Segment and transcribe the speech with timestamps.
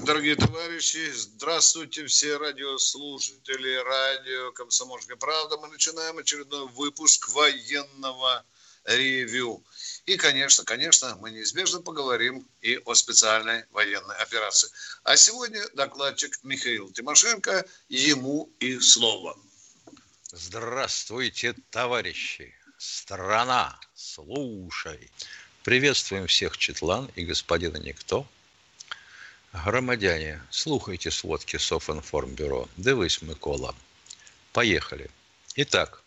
[0.00, 1.10] Дорогие товарищи.
[1.12, 5.56] Здравствуйте, все радиослушатели радио «Комсомольская правда».
[5.58, 8.44] Мы начинаем очередной выпуск военного
[8.84, 9.62] ревю.
[10.06, 14.70] И, конечно, конечно, мы неизбежно поговорим и о специальной военной операции.
[15.04, 19.38] А сегодня докладчик Михаил Тимошенко, ему и слово.
[20.32, 22.54] Здравствуйте, товарищи!
[22.78, 25.10] Страна, слушай!
[25.62, 28.26] Приветствуем всех Четлан и господина Никто–
[29.52, 32.68] Громадяне, слухайте сводки Софинформбюро.
[32.78, 33.74] Дивись, Микола.
[34.52, 35.10] Поехали.
[35.54, 36.02] Итак,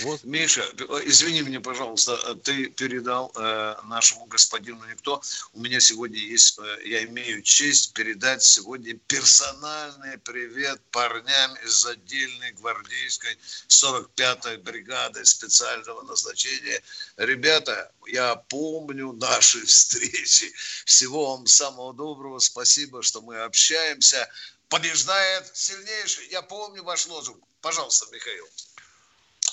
[0.00, 0.24] вот.
[0.24, 0.62] Миша,
[1.04, 5.20] извини меня, пожалуйста, ты передал э, нашему господину Никто.
[5.52, 12.52] У меня сегодня есть, э, я имею честь передать сегодня персональный привет парням из отдельной
[12.52, 16.82] гвардейской 45-й бригады специального назначения.
[17.18, 20.50] Ребята, я помню наши встречи.
[20.86, 22.38] Всего вам самого доброго.
[22.38, 24.26] Спасибо, что мы общаемся.
[24.68, 26.28] Побеждает сильнейший.
[26.28, 27.42] Я помню ваш лозунг.
[27.60, 28.46] Пожалуйста, Михаил.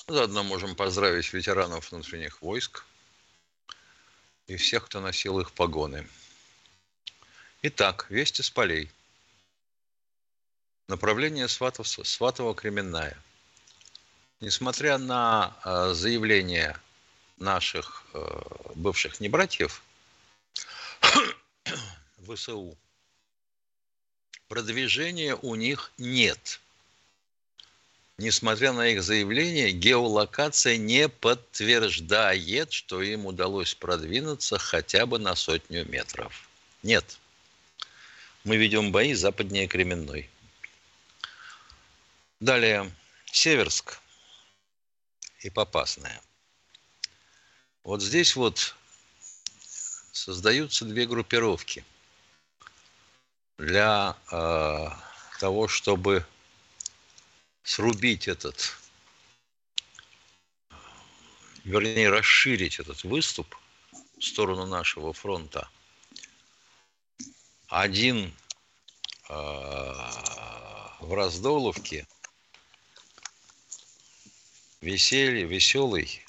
[0.07, 2.83] Заодно можем поздравить ветеранов внутренних войск
[4.47, 6.05] и всех, кто носил их погоны.
[7.61, 8.91] Итак, вести с полей.
[10.89, 13.15] Направление Сватов, Сватово-Кременная.
[14.41, 16.77] Несмотря на э, заявление
[17.37, 18.41] наших э,
[18.75, 19.81] бывших небратьев
[22.27, 22.77] ВСУ,
[24.49, 26.59] продвижения у них нет–
[28.17, 35.85] несмотря на их заявление, геолокация не подтверждает, что им удалось продвинуться хотя бы на сотню
[35.85, 36.49] метров.
[36.83, 37.19] Нет.
[38.43, 40.29] Мы ведем бои западнее Кременной.
[42.39, 42.91] Далее.
[43.31, 43.99] Северск
[45.39, 46.21] и Попасная.
[47.83, 48.75] Вот здесь вот
[50.11, 51.83] создаются две группировки
[53.57, 54.89] для э,
[55.39, 56.25] того, чтобы
[57.63, 58.77] срубить этот,
[61.63, 63.55] вернее, расширить этот выступ
[64.17, 65.69] в сторону нашего фронта.
[67.67, 68.33] Один
[69.29, 72.07] э, в Раздоловке,
[74.81, 76.23] веселье, веселый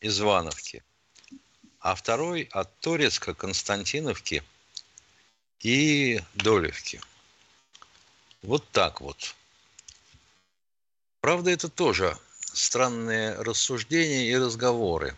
[0.00, 0.84] из Вановки,
[1.80, 4.44] а второй от Торецка, Константиновки
[5.60, 7.00] и Долевки.
[8.42, 9.34] Вот так вот.
[11.22, 12.18] Правда, это тоже
[12.52, 15.16] странные рассуждения и разговоры.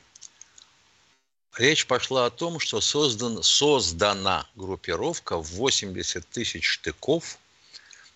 [1.56, 7.38] Речь пошла о том, что создан, создана группировка в 80 тысяч штыков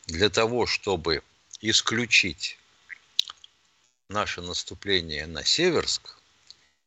[0.06, 1.22] для того, чтобы
[1.62, 2.58] исключить
[4.10, 6.18] наше наступление на Северск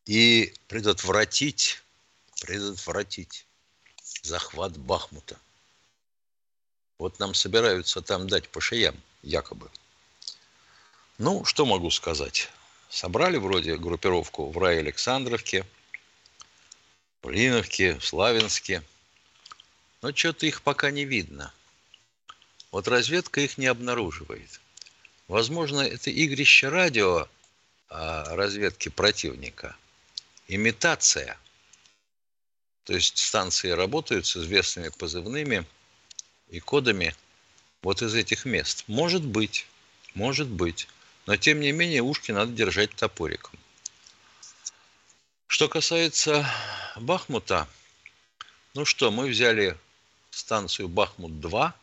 [0.05, 1.81] и предотвратить,
[2.41, 3.47] предотвратить
[4.21, 5.39] захват Бахмута.
[6.99, 9.67] Вот нам собираются там дать по шеям, якобы–
[11.17, 12.49] ну, что могу сказать?
[12.89, 15.65] Собрали вроде группировку в рай Александровке,
[17.21, 18.83] в Линовке, в Славянске.
[20.01, 21.53] Но что-то их пока не видно.
[22.71, 24.59] Вот разведка их не обнаруживает.
[25.27, 27.27] Возможно, это игрище радио
[27.89, 29.75] а, разведки противника.
[30.47, 31.37] Имитация.
[32.83, 35.65] То есть станции работают с известными позывными
[36.49, 37.15] и кодами
[37.81, 38.85] вот из этих мест.
[38.87, 39.67] Может быть,
[40.13, 40.87] может быть.
[41.25, 43.57] Но, тем не менее, ушки надо держать топориком.
[45.47, 46.49] Что касается
[46.95, 47.67] Бахмута,
[48.73, 49.77] ну что, мы взяли
[50.31, 51.73] станцию Бахмут-2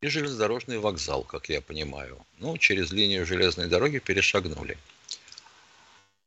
[0.00, 2.24] и железнодорожный вокзал, как я понимаю.
[2.38, 4.76] Ну, через линию железной дороги перешагнули.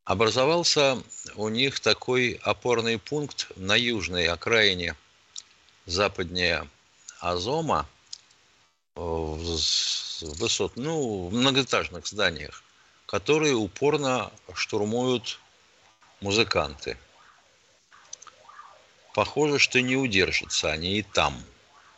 [0.04, 1.00] Образовался
[1.36, 4.96] у них такой опорный пункт на южной окраине
[5.86, 6.66] западнее
[7.20, 7.86] Азома,
[8.94, 12.62] высот, ну, в многоэтажных зданиях,
[13.06, 15.38] которые упорно штурмуют
[16.20, 16.96] музыканты.
[19.14, 21.42] Похоже, что не удержатся они и там,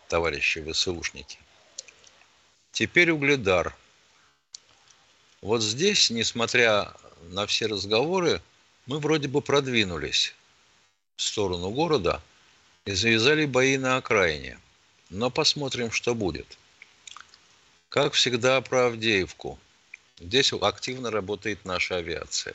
[0.09, 1.39] товарищи ВСУшники.
[2.73, 3.77] Теперь Угледар.
[5.43, 6.95] Вот здесь, несмотря
[7.31, 8.41] на все разговоры,
[8.87, 10.35] мы вроде бы продвинулись
[11.17, 12.23] в сторону города,
[12.85, 14.59] и завязали бои на окраине.
[15.11, 16.59] Но посмотрим, что будет.
[17.93, 19.59] Как всегда про Авдеевку.
[20.19, 22.55] Здесь активно работает наша авиация.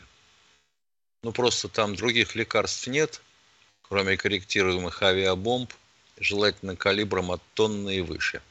[1.22, 3.22] Ну, просто там других лекарств нет,
[3.84, 5.72] кроме корректируемых авиабомб,
[6.20, 8.42] желательно калибром от тонны и выше.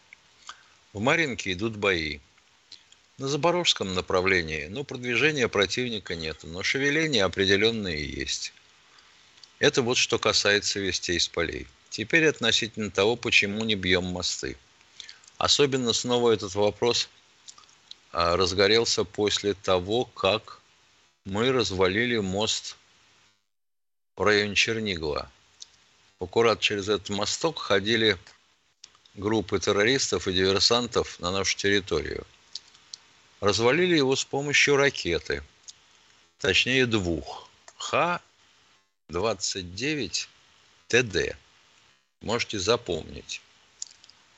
[0.93, 2.21] В Маринке идут бои.
[3.19, 8.53] На Запорожском направлении, ну, продвижения противника нет, но шевеления определенные есть.
[9.59, 11.67] Это вот что касается вестей с полей.
[11.91, 14.56] Теперь относительно того, почему не бьем мосты.
[15.38, 17.09] Особенно снова этот вопрос
[18.12, 20.61] а, разгорелся после того, как
[21.25, 22.77] мы развалили мост
[24.17, 25.31] в районе Чернигова.
[26.21, 28.17] Аккурат через этот мосток ходили
[29.15, 32.27] группы террористов и диверсантов на нашу территорию.
[33.41, 35.43] Развалили его с помощью ракеты,
[36.39, 37.50] точнее двух.
[37.77, 40.29] Х-29
[40.89, 41.37] ТД.
[42.23, 43.43] Можете запомнить.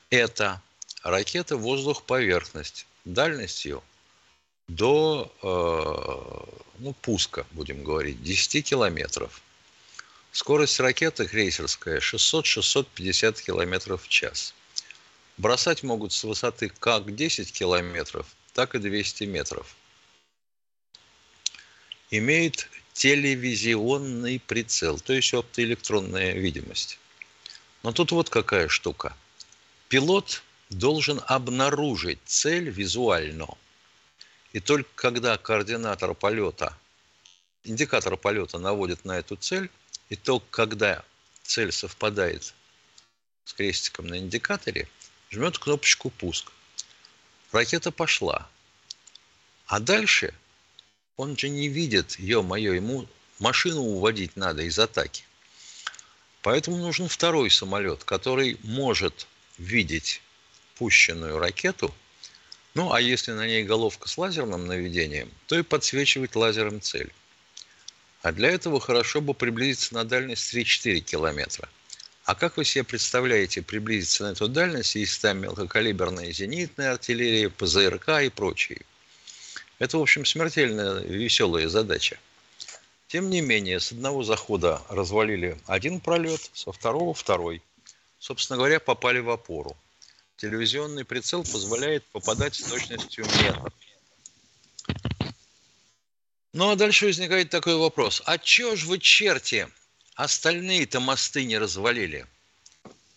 [0.09, 0.61] Это
[1.09, 3.83] ракета воздух-поверхность дальностью
[4.67, 9.41] до э, ну, пуска, будем говорить, 10 километров.
[10.31, 14.53] Скорость ракеты крейсерская 600-650 километров в час.
[15.37, 19.75] Бросать могут с высоты как 10 километров, так и 200 метров.
[22.11, 26.99] Имеет телевизионный прицел, то есть оптоэлектронная видимость.
[27.83, 29.15] Но тут вот какая штука.
[29.87, 33.47] Пилот должен обнаружить цель визуально.
[34.53, 36.75] И только когда координатор полета,
[37.63, 39.69] индикатор полета наводит на эту цель,
[40.09, 41.03] и только когда
[41.43, 42.53] цель совпадает
[43.45, 44.87] с крестиком на индикаторе,
[45.31, 46.51] жмет кнопочку «Пуск».
[47.51, 48.47] Ракета пошла.
[49.65, 50.33] А дальше
[51.15, 53.07] он же не видит, ё-моё, ему
[53.39, 55.23] машину уводить надо из атаки.
[56.41, 59.27] Поэтому нужен второй самолет, который может
[59.57, 60.21] видеть
[60.79, 61.93] пущенную ракету,
[62.73, 67.11] ну а если на ней головка с лазерным наведением, то и подсвечивать лазером цель.
[68.21, 71.67] А для этого хорошо бы приблизиться на дальность 3-4 километра.
[72.23, 78.09] А как вы себе представляете приблизиться на эту дальность, если там мелкокалиберная зенитная артиллерия, ПЗРК
[78.23, 78.81] и прочие?
[79.79, 82.17] Это, в общем, смертельно веселая задача.
[83.07, 87.61] Тем не менее, с одного захода развалили один пролет, со второго– второй.
[88.19, 89.75] Собственно говоря, попали в опору.
[90.39, 93.71] Телевизионный прицел позволяет попадать с точностью метр.
[96.53, 98.21] Ну а дальше возникает такой вопрос.
[98.25, 99.67] А чё ж вы, черти,
[100.15, 102.25] остальные-то мосты не развалили?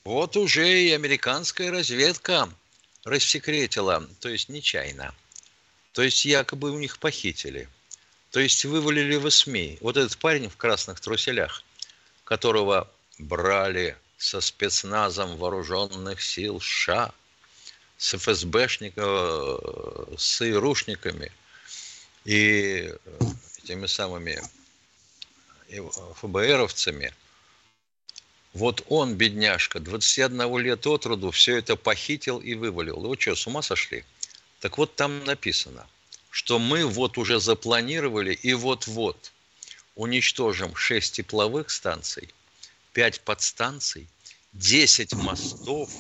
[0.05, 2.49] Вот уже и американская разведка
[3.05, 5.15] рассекретила, то есть нечаянно.
[5.93, 7.69] То есть якобы у них похитили–
[8.33, 9.79] то есть вывалили в СМИ.
[9.83, 11.63] Вот этот парень в красных труселях,
[12.25, 17.13] которого брали со спецназом вооруженных сил США,
[17.99, 21.33] с ФСБшниками, с ИРУшниками
[22.25, 22.93] и
[23.63, 24.43] этими самыми
[26.17, 27.15] ФБРовцами.
[28.53, 33.01] Вот он, бедняжка, 21 лет от роду, все это похитил и вывалил.
[33.01, 34.05] Вы что, с ума сошли?
[34.61, 35.87] Так вот там написано–
[36.33, 39.33] что мы вот уже запланировали и вот-вот
[39.95, 42.31] уничтожим 6 тепловых станций,
[42.95, 44.09] 5 подстанций,
[44.53, 45.91] 10 мостов.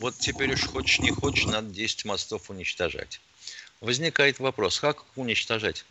[0.00, 3.20] Вот теперь уж хочешь не хочешь, надо 10 мостов уничтожать.
[3.80, 5.84] Возникает вопрос, как уничтожать?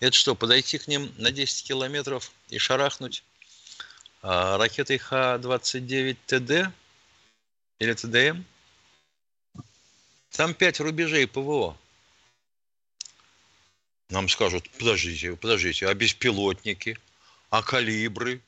[0.00, 3.24] Это что, подойти к ним на 10 километров и шарахнуть
[4.20, 6.72] а, ракетой Х-29 ТД
[7.78, 8.42] или ТДМ?
[10.30, 11.76] Там 5 рубежей ПВО
[14.12, 16.98] нам скажут, подождите, подождите, а беспилотники,
[17.48, 18.42] а калибры?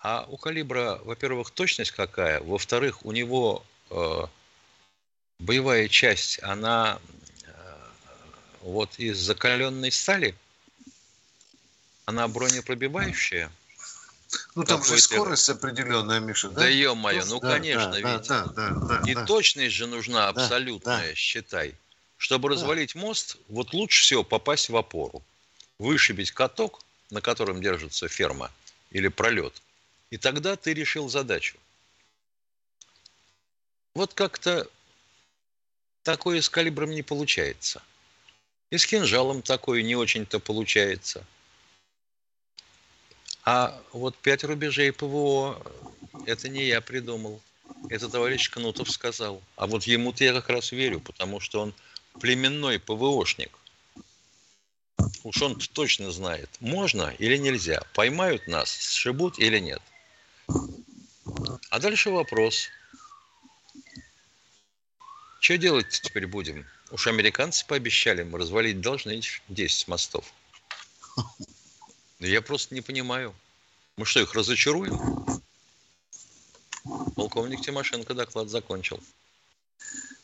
[0.00, 4.26] А у калибра, во-первых, точность какая, во-вторых, у него э,
[5.40, 7.00] боевая часть, она
[7.44, 7.50] э,
[8.60, 10.36] вот из закаленной стали,
[12.04, 13.50] она бронепробивающая.
[14.54, 16.60] Ну там же скорость определенная, Миша, да?
[16.60, 18.28] Да ё-моё, ну да, конечно, да, ведь.
[18.28, 19.24] Да, да, да, И да.
[19.24, 21.74] точность же нужна абсолютная, да, считай.
[22.18, 25.22] Чтобы развалить мост, вот лучше всего попасть в опору,
[25.78, 28.50] вышибить каток, на котором держится ферма
[28.90, 29.62] или пролет,
[30.10, 31.56] и тогда ты решил задачу.
[33.94, 34.68] Вот как-то
[36.02, 37.82] такое с калибром не получается.
[38.70, 41.24] И с кинжалом такое не очень-то получается.
[43.44, 45.60] А вот пять рубежей ПВО,
[46.26, 47.40] это не я придумал.
[47.88, 49.42] Это товарищ Кнутов сказал.
[49.56, 51.74] А вот ему-то я как раз верю, потому что он
[52.20, 53.58] племенной ПВОшник.
[55.24, 57.82] Уж он точно знает, можно или нельзя.
[57.94, 59.80] Поймают нас, сшибут или нет.
[61.70, 62.68] А дальше вопрос.
[65.40, 66.66] Что делать теперь будем?
[66.90, 70.24] Уж американцы пообещали, мы развалить должны 10 мостов.
[72.18, 73.34] Я просто не понимаю.
[73.96, 74.98] Мы что, их разочаруем?
[77.14, 79.00] Полковник Тимошенко доклад закончил.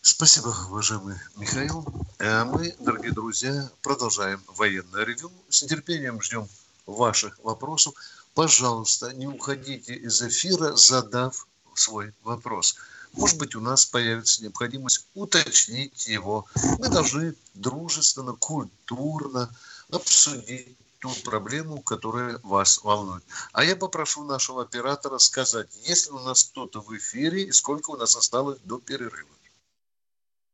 [0.00, 1.86] Спасибо, уважаемый Михаил.
[2.18, 5.30] А мы, дорогие друзья, продолжаем военное ревю.
[5.48, 6.48] С нетерпением ждем
[6.86, 7.94] ваших вопросов.
[8.34, 12.76] Пожалуйста, не уходите из эфира, задав свой вопрос.
[13.12, 16.46] Может быть, у нас появится необходимость уточнить его.
[16.78, 19.54] Мы должны дружественно, культурно
[19.90, 23.22] обсудить ту проблему, которая вас волнует.
[23.52, 27.90] А я попрошу нашего оператора сказать, есть ли у нас кто-то в эфире и сколько
[27.90, 29.28] у нас осталось до перерыва.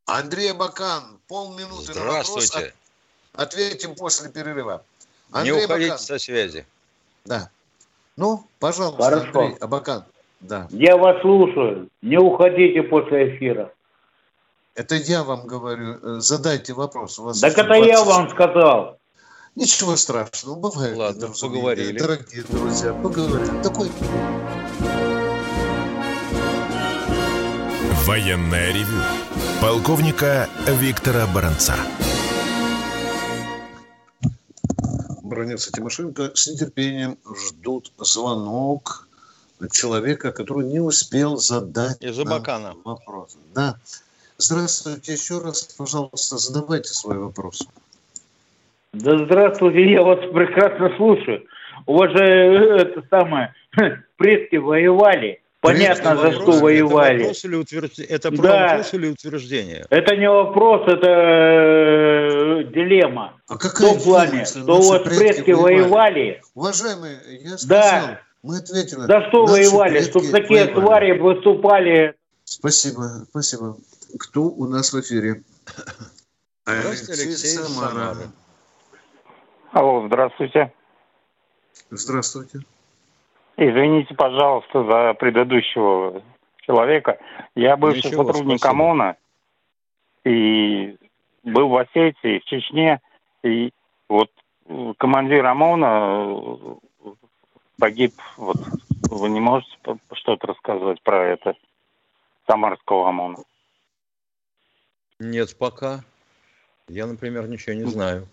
[0.05, 2.53] Андрей Абакан, полминуты на вопрос.
[3.33, 4.85] Ответим после перерыва.
[5.31, 6.05] Андрей Не уходите Абакан.
[6.05, 6.67] со связи.
[7.25, 7.51] Да.
[8.17, 9.41] Ну, пожалуйста, Хорошо.
[9.41, 10.05] Андрей Абакан.
[10.41, 10.69] Да.
[10.71, 11.89] Я вас слушаю.
[12.03, 13.73] Не уходите после эфира.
[14.75, 15.99] Это я вам говорю.
[16.03, 17.19] Э, задайте вопрос.
[17.19, 17.87] У вас так это 20...
[17.87, 18.99] я вам сказал.
[19.57, 20.97] Ничего страшного, бывает.
[20.97, 21.99] Ладно, поговорили.
[21.99, 23.63] Дорогие друзья, поговорили.
[23.63, 23.91] Такой...
[28.07, 29.03] Военная ревю.
[29.61, 31.75] Полковника Виктора Баранца.
[35.31, 39.09] Бронец и Тимошенко с нетерпением ждут звонок
[39.71, 42.75] человека, который не успел задать Из Абакана.
[42.85, 43.39] вопрос.
[43.55, 43.77] Да.
[44.39, 47.69] Здравствуйте еще раз, пожалуйста, задавайте свой вопрос.
[48.93, 51.45] Да здравствуйте, я вас прекрасно слушаю.
[51.87, 53.55] У вас же э, это самое,
[54.17, 55.41] предки воевали.
[55.61, 57.17] Понятно, за что воевали.
[57.17, 57.99] Это вопрос или, утвержд...
[58.01, 58.69] это да.
[58.69, 59.85] вопрос или утверждение?
[59.91, 61.07] Это не вопрос, это
[62.71, 63.41] э, дилемма.
[63.49, 65.83] А какая в том плане, что вас предки, предки воевали.
[65.83, 66.43] воевали.
[66.55, 68.21] Уважаемые, я сказал, да.
[68.43, 69.01] мы ответили.
[69.01, 70.01] За что воевали?
[70.03, 70.81] Чтобы такие воевали.
[70.81, 72.15] твари выступали.
[72.45, 73.77] Спасибо, спасибо.
[74.19, 75.43] Кто у нас в эфире?
[76.65, 78.15] Здравствуйте, Алексей Самара.
[78.15, 78.33] Самара.
[79.73, 80.73] Алло, здравствуйте.
[81.91, 82.61] Здравствуйте.
[83.57, 86.23] Извините, пожалуйста, за предыдущего
[86.63, 87.19] человека.
[87.55, 88.71] Я бывший Ничего, сотрудник спасибо.
[88.71, 89.17] ОМОНа
[90.25, 90.97] и
[91.43, 93.01] был в Осетии, в Чечне.
[93.43, 93.73] И
[94.09, 94.31] вот
[94.99, 97.09] командир ОМОНа э,
[97.79, 98.15] погиб.
[98.37, 98.57] Вот
[99.11, 99.71] вы не можете
[100.13, 101.55] что-то рассказывать про это
[102.47, 103.39] Самарского ОМОНа?
[105.19, 106.05] Нет, пока.
[106.89, 108.27] Я, например, ничего не знаю.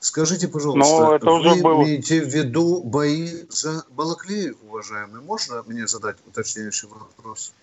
[0.00, 1.82] Скажите, пожалуйста, Но это уже вы был...
[1.82, 5.22] имеете в виду бои за Балаклеев, уважаемый?
[5.22, 7.54] Можно мне задать уточняющий вопрос?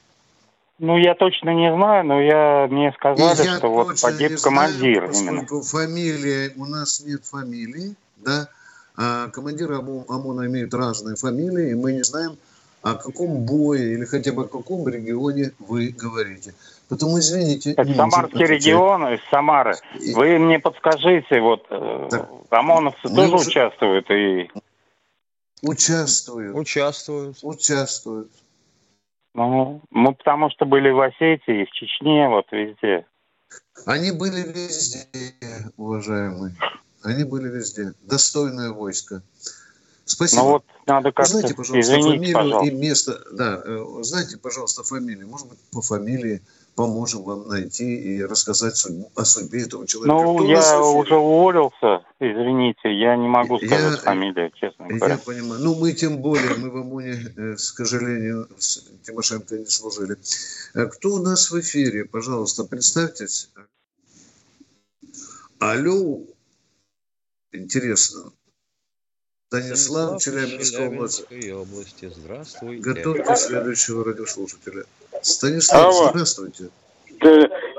[0.81, 5.61] Ну, я точно не знаю, но я мне сказали, что вот погиб командир знаю, именно.
[5.61, 8.47] фамилия, у нас нет фамилии, да,
[8.97, 12.35] а командиры ОМОНа имеют разные фамилии, и мы не знаем,
[12.81, 16.55] о каком бое или хотя бы о каком регионе вы говорите.
[16.89, 17.73] Потому, извините...
[17.73, 19.75] Это Самарский регион из Самары.
[20.15, 23.49] Вы мне подскажите, вот э, так, ОМОНовцы тоже уже...
[23.49, 24.49] участвуют и...
[25.61, 26.57] Участвуют.
[26.57, 27.37] Участвуют.
[27.43, 28.31] Участвуют.
[29.33, 33.05] Ну, мы потому что были в Осетии, в Чечне, вот везде.
[33.85, 35.05] Они были везде,
[35.77, 36.53] уважаемые.
[37.03, 37.93] Они были везде.
[38.01, 39.23] Достойное войско.
[40.05, 40.41] Спасибо.
[40.41, 41.31] Ну вот надо как-то...
[41.31, 42.73] Знаете, пожалуйста, Извините, фамилию пожалуйста.
[42.73, 43.21] и место.
[43.31, 45.27] Да, э, знаете, пожалуйста, фамилию.
[45.27, 46.41] Может быть, по фамилии
[46.75, 50.13] поможем вам найти и рассказать судьбу, о судьбе этого человека.
[50.13, 55.13] Ну, Кто я уже уволился, извините, я не могу сказать я, фамилию, честно говоря.
[55.13, 55.61] Я понимаю.
[55.61, 60.17] Ну, мы тем более, мы в ОМОНе, э, к сожалению, с Тимошенко не служили.
[60.73, 62.05] Э, кто у нас в эфире?
[62.05, 63.49] Пожалуйста, представьтесь.
[65.59, 66.19] Алло.
[67.51, 68.31] Интересно.
[69.47, 71.25] Станислав, Челябинская область.
[71.29, 72.09] области.
[72.15, 72.81] Здравствуйте.
[72.81, 74.85] Готовьте следующего радиослушателя.
[75.21, 76.09] Станислав, Алло.
[76.09, 76.69] здравствуйте.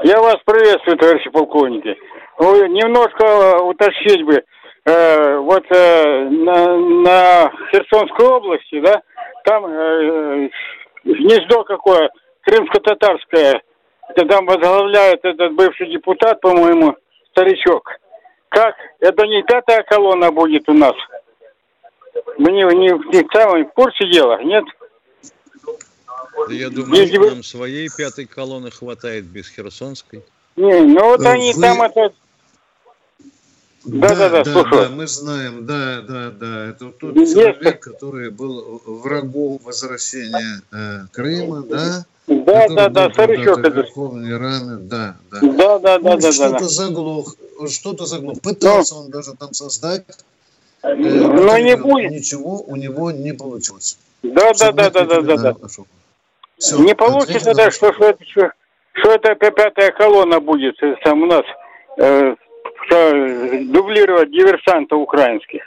[0.05, 1.97] Я вас приветствую, товарищи полковники.
[2.39, 4.43] Немножко уточнить бы.
[4.85, 9.01] Э, вот э, на, на Херсонской области, да,
[9.45, 10.51] там э,
[11.05, 13.63] гнездо какое, крымско-татарское,
[14.29, 16.97] там возглавляет этот бывший депутат, по-моему,
[17.31, 17.93] старичок.
[18.49, 18.75] Как?
[18.99, 20.95] Это не пятая колонна будет у нас?
[22.39, 24.65] Мы не, не, не в курсе дела, нет?
[26.49, 30.23] Да я думаю, Если нам своей пятой колонны хватает без Херсонской.
[30.57, 31.61] Не, ну вот они Вы...
[31.61, 32.13] там это...
[33.85, 36.67] Да, да, да, да, да, мы знаем, да, да, да.
[36.69, 37.35] Это тот Есть.
[37.35, 42.07] человек, который был врагом возвращения э, Крыма, да?
[42.29, 43.71] Да, да, да, старичок это.
[43.71, 45.41] Верховный раны, да, да.
[45.41, 47.37] Да, да, да, да, Что-то да, заглох,
[47.69, 48.41] что-то заглох.
[48.41, 49.01] Пытался Но...
[49.01, 50.05] он даже там создать.
[50.83, 52.13] Э, Но не будет.
[52.13, 53.99] Ничего у него не получилось.
[54.23, 55.57] Да, да, да, да, да, да, да.
[56.63, 58.53] Все, не получится, да, что, что, это, что,
[58.93, 61.43] что это пятая колонна будет там у нас
[61.99, 62.37] э,
[63.65, 65.63] дублировать диверсантов украинских.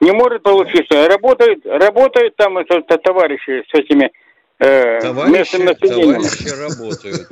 [0.00, 1.08] Не может получиться.
[1.08, 4.12] Работают, работают там это, это, товарищи с этими
[4.58, 7.28] э, товарищи, товарищи работают.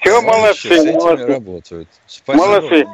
[0.00, 1.26] Все, молодцы, молодцы.
[1.26, 1.88] работают.
[2.28, 2.86] Молодцы.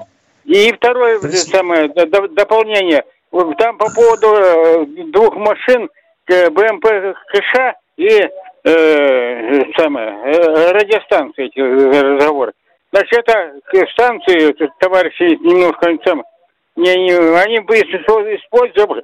[0.47, 1.89] И второе самое
[2.31, 3.05] дополнение.
[3.31, 5.89] Там по поводу э, двух машин
[6.27, 6.87] БМП
[7.31, 8.29] КШ и
[8.65, 12.53] э, самое, э, радиостанции эти разговоры.
[12.93, 13.53] Значит, это
[13.93, 16.25] станции, товарищи, немножко там,
[16.77, 19.03] не, не, они бы использовали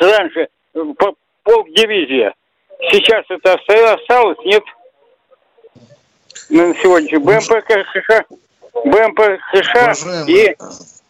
[0.00, 2.34] раньше по, полк дивизия.
[2.90, 4.62] Сейчас это осталось, нет?
[6.48, 8.26] На сегодня БМП КШ,
[8.84, 9.20] БМП
[9.52, 10.56] КШ и...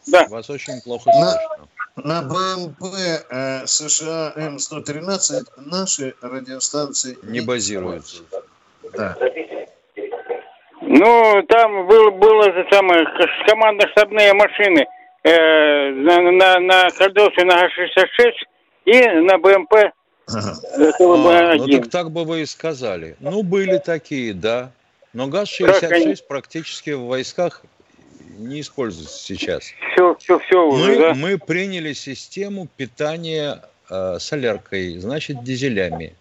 [0.07, 0.27] Да.
[0.29, 1.69] Вас очень плохо слышно.
[1.97, 2.83] На БМП
[3.31, 8.23] э, США М113 наши радиостанции не базируются.
[8.97, 9.17] Да.
[10.83, 13.07] Ну, там был, было же самое
[13.47, 14.87] командно-штабные машины
[15.23, 18.33] э, на, на, на Кардосе на Г-66
[18.87, 19.93] и на БМП
[20.33, 20.55] Ага.
[20.79, 23.17] А, ну так так бы вы и сказали.
[23.21, 24.71] Ну, были такие, да.
[25.13, 27.65] Но ГАЗ-66 практически в войсках
[28.39, 29.73] не используется сейчас.
[29.93, 31.15] Все, все, все уже, мы, да?
[31.15, 36.15] мы приняли систему питания э, соляркой, значит, дизелями.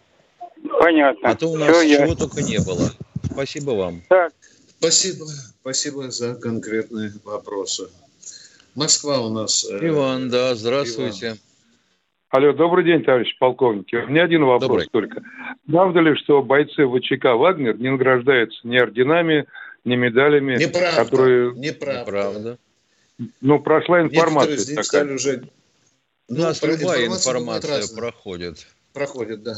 [0.79, 1.29] Понятно.
[1.29, 2.15] А то у нас все чего я...
[2.15, 2.91] только не было.
[3.31, 4.01] Спасибо вам.
[4.09, 4.33] Так.
[4.79, 5.25] Спасибо.
[5.61, 7.89] Спасибо за конкретные вопросы.
[8.75, 9.65] Москва у нас.
[9.69, 11.27] Э, Иван, да, здравствуйте.
[11.27, 11.37] Иван.
[12.29, 13.87] Алло, добрый день, товарищ полковник.
[13.91, 14.87] У меня один вопрос добрый.
[14.91, 15.23] только.
[15.65, 19.45] Правда ли, что бойцы ВЧК «Вагнер» не награждаются ни орденами,
[19.85, 21.03] ни медалями, Неправда.
[21.03, 21.55] которые...
[21.55, 21.99] Неправда.
[21.99, 22.57] Неправда.
[23.41, 24.83] Ну, прошла информация такая.
[24.83, 25.49] Стали уже...
[26.27, 28.67] У ну, нас любая информация, информация проходит.
[28.93, 29.55] Проходит, да.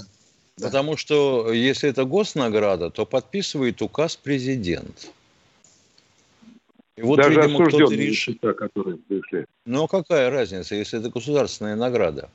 [0.58, 0.68] да.
[0.68, 5.12] Потому что если это госнаграда, то подписывает указ президент.
[6.96, 8.36] И вот, Даже видимо, кто-то решил...
[8.36, 9.46] которые пришли.
[9.66, 12.30] Ну, а какая разница, если это государственная награда?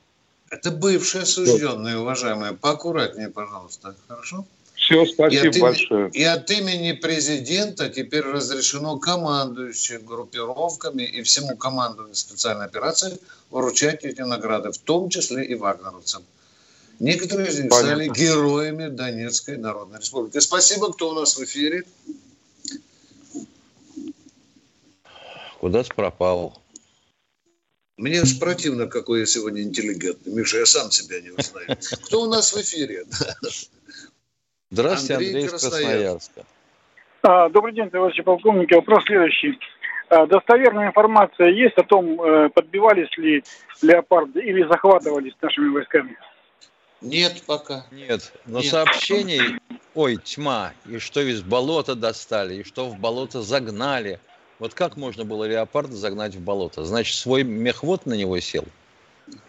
[0.49, 2.53] Это бывшие осужденные, уважаемые.
[2.53, 3.95] Поаккуратнее, пожалуйста.
[4.07, 4.45] Хорошо?
[4.87, 6.09] Все, спасибо и от большое.
[6.11, 13.19] И от имени президента теперь разрешено командующим группировками и всему командованию специальной операции
[13.49, 16.23] вручать эти награды, в том числе и вагнеровцам.
[17.01, 17.95] Некоторые из них Понятно.
[17.95, 20.39] стали героями Донецкой Народной Республики.
[20.39, 21.83] Спасибо, кто у нас в эфире.
[25.59, 26.61] Куда-то пропал.
[27.97, 30.31] Мне аж противно, какой я сегодня интеллигентный.
[30.31, 31.77] Миша, я сам себя не узнаю.
[32.05, 33.05] Кто у нас в эфире?
[34.69, 36.45] Здравствуйте, Андрей, Андрей Красноярска.
[37.23, 38.73] А, добрый день, товарищи полковники.
[38.73, 39.59] Вопрос следующий.
[40.09, 43.43] А, достоверная информация есть о том, э, подбивались ли
[43.81, 46.17] леопарды или захватывались нашими войсками?
[47.01, 47.85] Нет пока.
[47.91, 48.67] Нет, но Нет.
[48.67, 49.59] сообщений,
[49.93, 54.19] ой, тьма, и что из болота достали, и что в болото загнали–
[54.59, 56.83] вот как можно было леопарда загнать в болото?
[56.83, 58.65] Значит, свой мехвод на него сел?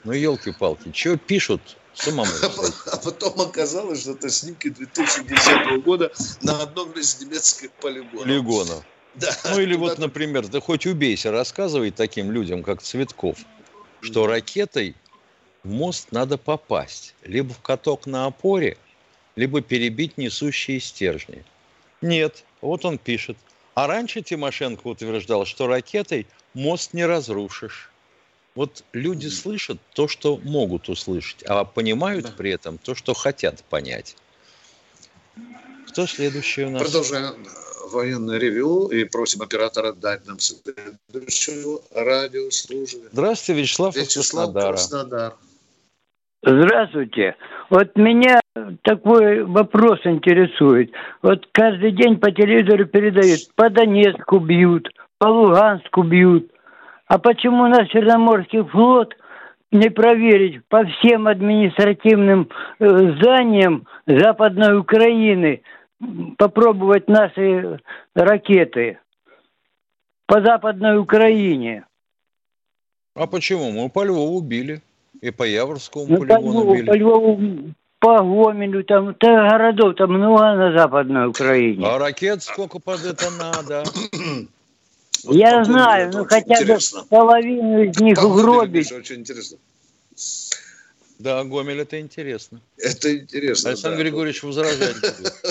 [0.04, 1.77] Ну, елки-палки, что пишут?
[1.94, 2.30] Самому.
[2.42, 8.24] А, а потом оказалось, что это снимки 2010 года на одном из немецких полигонов.
[8.24, 8.84] Полигонов.
[9.14, 9.36] Да.
[9.50, 13.38] Ну или вот, например, да хоть убейся, рассказывай таким людям, как Цветков,
[14.00, 14.94] что ракетой
[15.64, 17.14] в мост надо попасть.
[17.24, 18.76] Либо в каток на опоре,
[19.34, 21.44] либо перебить несущие стержни.
[22.00, 23.36] Нет, вот он пишет.
[23.74, 27.90] А раньше Тимошенко утверждал, что ракетой мост не разрушишь.
[28.58, 32.32] Вот люди слышат то, что могут услышать, а понимают да.
[32.36, 34.16] при этом то, что хотят понять.
[35.86, 36.82] Кто следующий у нас?
[36.82, 37.46] Продолжаем
[37.92, 43.02] военное ревю и просим оператора дать нам следующую радиослужбу.
[43.12, 44.72] Здравствуйте, Вячеслав, Вячеслав Краснодара.
[44.72, 45.34] Краснодар.
[46.42, 47.36] Здравствуйте.
[47.70, 48.40] Вот меня
[48.82, 50.90] такой вопрос интересует.
[51.22, 56.50] Вот каждый день по телевизору передают, по Донецку бьют, по Луганску бьют.
[57.08, 59.14] А почему наш Черноморский флот
[59.72, 65.62] не проверить по всем административным э, зданиям Западной Украины,
[66.36, 67.80] попробовать наши
[68.14, 68.98] ракеты
[70.26, 71.86] по Западной Украине?
[73.14, 73.72] А почему?
[73.72, 74.82] Мы по Львову убили.
[75.20, 76.86] И по Яворскому ну, полигону по, били.
[76.86, 77.40] По Львову,
[77.98, 81.86] по Гомелю, там, там городов там много на Западной Украине.
[81.86, 83.84] А ракет сколько под это надо?
[85.24, 87.02] Вот Я знаю, ну хотя интересно.
[87.02, 88.92] бы половину из них угробить.
[88.92, 89.58] Очень интересно.
[91.18, 92.60] Да, Гомель это интересно.
[92.76, 93.70] Это интересно.
[93.70, 94.02] Александр да.
[94.04, 95.32] Григорьевич возражать будет.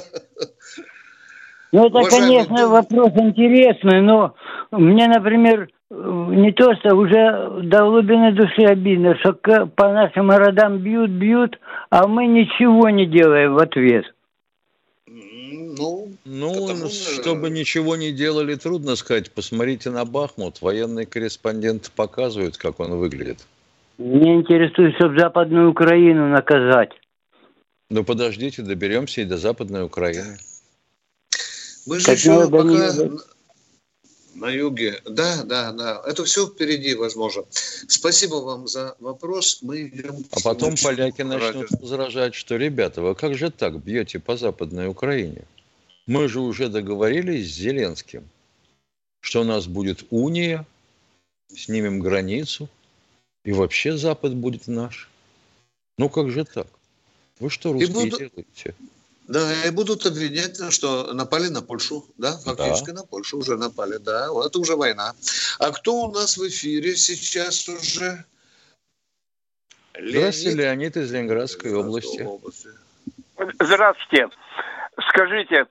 [1.73, 4.35] Ну, это, конечно, вопрос интересный, но
[4.71, 11.11] мне, например, не то, что уже до глубины души обидно, что по нашим городам бьют,
[11.11, 14.05] бьют, а мы ничего не делаем в ответ.
[15.77, 16.89] Ну, ну потому...
[16.89, 19.31] чтобы ничего не делали, трудно сказать.
[19.31, 20.61] Посмотрите на Бахмут.
[20.61, 23.45] Военные корреспонденты показывают, как он выглядит.
[23.97, 26.91] Мне интересует, чтобы Западную Украину наказать.
[27.89, 30.37] Ну, подождите, доберемся и до Западной Украины.
[31.85, 33.19] Мы же еще пока не...
[34.35, 35.01] на юге.
[35.05, 36.01] Да, да, да.
[36.05, 37.45] Это все впереди, возможно.
[37.87, 39.59] Спасибо вам за вопрос.
[39.61, 40.17] Мы идем...
[40.31, 45.45] А потом поляки начнут возражать, что, ребята, вы как же так бьете по Западной Украине?
[46.07, 48.27] Мы же уже договорились с Зеленским,
[49.19, 50.65] что у нас будет уния,
[51.53, 52.69] снимем границу,
[53.43, 55.09] и вообще Запад будет наш.
[55.97, 56.67] Ну как же так?
[57.39, 58.17] Вы что, русские буду...
[58.17, 58.75] делаете?
[59.27, 63.01] Да, и будут обвинять, что напали на Польшу, да, фактически да.
[63.01, 65.13] на Польшу уже напали, да, вот это уже война.
[65.59, 68.23] А кто у нас в эфире сейчас уже?
[69.95, 70.15] Леонид.
[70.15, 72.25] Здравствуйте, Леонид из Ленинградской области.
[73.59, 74.29] Здравствуйте.
[75.09, 75.65] Скажите,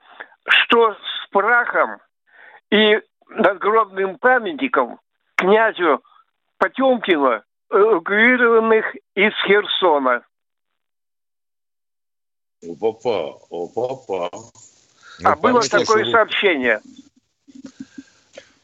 [0.48, 2.00] что с прахом
[2.70, 5.00] и надгробным памятником
[5.36, 6.02] князю
[6.58, 10.24] Потемкина, эвакуированных из Херсона?
[12.66, 14.30] О, папа, о, папа.
[15.20, 16.12] Ну, а было такое что...
[16.12, 16.80] сообщение.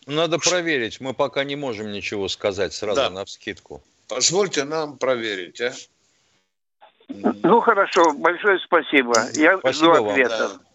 [0.07, 1.01] Надо проверить.
[1.01, 3.11] Мы пока не можем ничего сказать сразу да.
[3.11, 3.83] на вскидку.
[4.09, 5.73] Позвольте нам проверить, а?
[7.09, 8.13] Ну, хорошо.
[8.15, 9.15] Большое спасибо.
[9.35, 10.49] Я спасибо жду ответа.
[10.49, 10.72] Вам, да.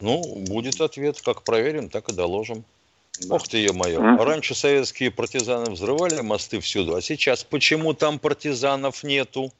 [0.00, 1.20] Ну, будет ответ.
[1.20, 2.64] Как проверим, так и доложим.
[3.20, 3.34] Да.
[3.34, 4.00] Ох ты, ё-моё.
[4.00, 4.24] Mm.
[4.24, 9.52] Раньше советские партизаны взрывали мосты всюду, а сейчас почему там партизанов нету?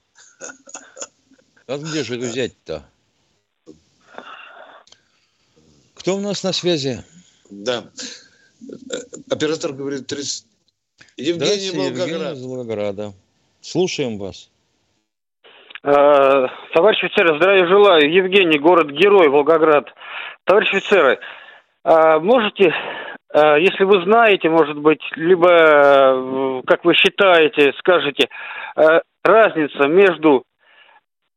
[1.66, 2.84] А где же взять-то?
[5.94, 7.02] Кто у нас на связи?
[7.50, 7.84] Да.
[9.28, 10.46] Оператор говорит 30...
[11.16, 12.08] Евгений Волгоград.
[12.08, 13.12] Евгений из Волгограда.
[13.60, 14.50] Слушаем вас.
[15.82, 18.12] Э, товарищ офицеры, здравия желаю.
[18.12, 19.86] Евгений, город-герой, Волгоград.
[20.48, 21.20] Товарищ офицеры,
[21.84, 22.74] э, можете,
[23.32, 28.28] э, если вы знаете, может быть, либо, как вы считаете, скажете,
[29.22, 30.44] разница между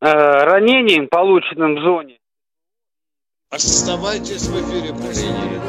[0.03, 2.17] Э, ранением, полученным в зоне.
[3.51, 5.61] Оставайтесь в эфире, приняли,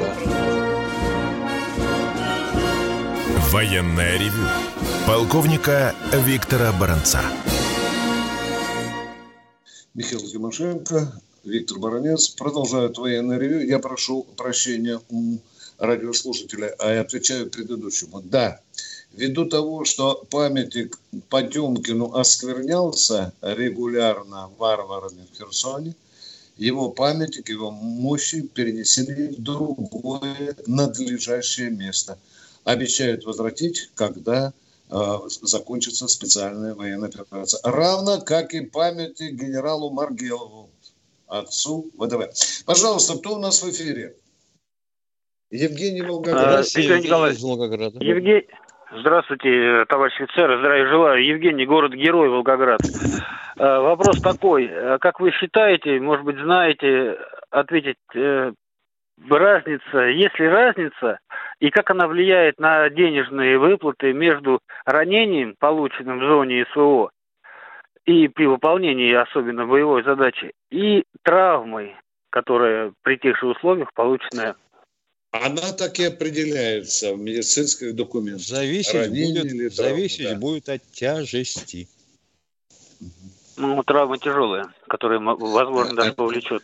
[3.53, 4.49] Военная ревю.
[5.07, 7.21] Полковника Виктора Баранца.
[9.93, 11.13] Михаил Тимошенко,
[11.45, 13.67] Виктор Баранец продолжают военное ревю.
[13.67, 15.39] Я прошу прощения у
[15.79, 18.21] радиослушателя, а я отвечаю предыдущему.
[18.23, 18.61] Да,
[19.13, 25.97] ввиду того, что памятник Потемкину осквернялся регулярно варварами в Херсоне,
[26.57, 32.19] его памятник, его мощи перенесены в другое надлежащее место.
[32.63, 34.53] Обещают возвратить, когда
[34.91, 37.61] э, закончится специальная военная операция.
[37.65, 40.71] Равно как и памятник генералу Маргелову,
[41.33, 42.31] отцу ВДВ.
[42.67, 44.15] Пожалуйста, кто у нас в эфире?
[45.51, 46.67] Евгений Волгоград.
[46.75, 48.05] А, Евгений Николаевич, Волгограда.
[48.05, 48.47] Евгений,
[48.95, 51.25] Здравствуйте, товарищ офицер, здравия желаю.
[51.25, 52.81] Евгений, город-герой Волгоград.
[53.57, 57.17] Э, вопрос такой, э, как вы считаете, может быть, знаете,
[57.51, 58.53] ответить, э,
[59.31, 61.21] разница, есть ли разница,
[61.59, 67.11] и как она влияет на денежные выплаты между ранением, полученным в зоне СВО,
[68.07, 71.95] и при выполнении особенно боевой задачи, и травмой,
[72.31, 74.57] которая при тех же условиях полученная
[75.33, 78.43] она так и определяется в медицинских документах.
[78.43, 80.35] Зависеть, будет, травма, зависеть да.
[80.37, 81.89] будет от тяжести.
[83.57, 86.63] Ну, травма тяжелая, которая, возможно, даже повлечет.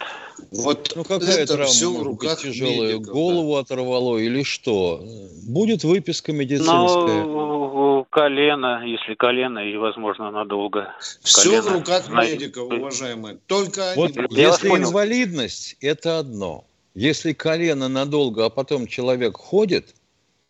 [0.51, 2.95] Вот ну, какая это травма все в руках тяжелая?
[2.95, 3.61] Медиков, Голову да.
[3.61, 5.05] оторвало или что?
[5.47, 7.25] Будет выписка медицинская?
[7.25, 10.95] Ну, колено, если колено, и, возможно, надолго.
[11.23, 11.63] Все колено.
[11.63, 13.39] в руках медиков, уважаемые.
[13.47, 14.27] Только вот они...
[14.31, 16.65] Если инвалидность, это одно.
[16.95, 19.95] Если колено надолго, а потом человек ходит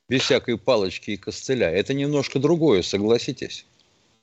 [0.08, 3.66] без всякой палочки и костыля, это немножко другое, согласитесь.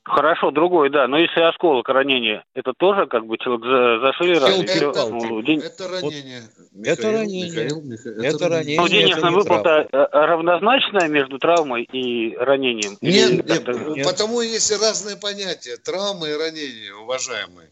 [0.05, 1.07] Хорошо, другой, да.
[1.07, 4.63] Но если осколок ранения, это тоже как бы человек за, зашили раны?
[4.63, 5.59] Это, ну, день...
[5.59, 6.41] это ранение.
[6.41, 7.49] Вот, Михаил, это ранение.
[7.49, 8.81] Михаил, Михаил, это, это ранение.
[8.81, 10.09] Ну, денежная выплата травма.
[10.11, 12.97] Э, равнозначная между травмой и ранением?
[13.01, 15.77] Нет, нет, нет, потому есть разные понятия.
[15.77, 17.69] Травма и ранение, уважаемые.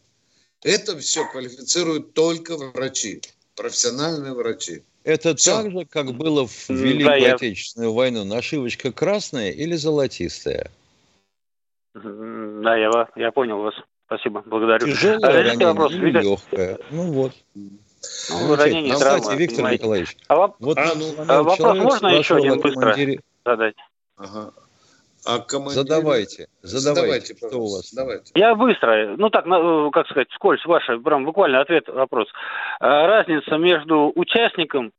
[0.64, 3.22] Это все квалифицируют только врачи
[3.56, 4.82] профессиональные врачи.
[5.04, 5.52] Это Все.
[5.62, 7.96] так же, как было в Великую да, Отечественную я...
[7.96, 8.24] войну.
[8.24, 10.72] Нашивочка красная или золотистая?
[11.94, 13.76] Да, я, я понял вас.
[14.06, 14.86] Спасибо, благодарю.
[14.88, 15.94] Тяжелое а, ранение вопрос.
[15.94, 16.78] или легкое?
[16.92, 17.32] Ну вот.
[18.30, 19.84] Ну, ранение, травма, Кстати, Виктор понимаете.
[19.84, 22.96] Николаевич, а, вот, а, ну, а, вопрос можно еще один быстро
[23.46, 23.76] задать?
[24.18, 24.52] Ага.
[25.26, 25.84] А командиры...
[25.84, 27.94] Задавайте, задавайте, задавайте что у вас?
[27.94, 28.32] Давайте.
[28.36, 29.46] Я быстро, ну так,
[29.94, 32.28] как сказать, скользь, ваш, прям буквально ответ, вопрос.
[32.82, 34.92] А разница между участником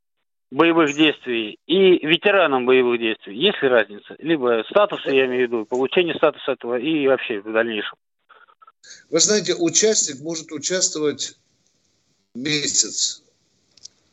[0.54, 4.14] боевых действий и ветераном боевых действий, есть ли разница?
[4.18, 7.96] Либо статуса, я имею в виду, получение статуса этого и вообще в дальнейшем.
[9.10, 11.36] Вы знаете, участник может участвовать
[12.34, 13.22] месяц.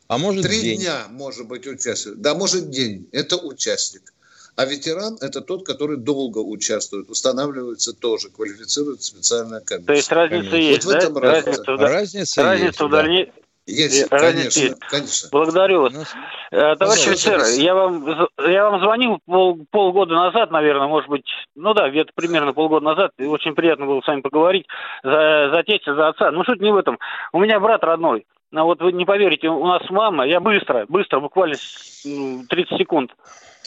[0.08, 0.80] А может Три день.
[0.80, 2.20] дня может быть участвовать.
[2.20, 3.08] Да, может день.
[3.12, 4.12] Это участник.
[4.56, 9.86] А ветеран– это тот, который долго участвует, устанавливается тоже, квалифицирует специальная комиссия.
[9.86, 10.56] То есть разница конечно.
[10.56, 11.20] есть, вот в этом да?
[11.20, 13.32] Разница, разница, разница, разница есть, в дальнейшем.
[13.36, 13.41] Да.
[13.66, 15.28] Есть, конечно, конечно.
[15.30, 16.14] Благодарю вас.
[16.50, 21.72] Э, товарищ офицер, я вам, я вам звонил пол, полгода назад, наверное, может быть, ну
[21.72, 24.66] да, где-то примерно полгода назад, и очень приятно было с вами поговорить
[25.04, 26.32] за, за тестя, за отца.
[26.32, 26.98] Ну, суть не в этом.
[27.32, 31.20] У меня брат родной, ну вот вы не поверите, у нас мама, я быстро, быстро,
[31.20, 33.12] буквально 30 секунд,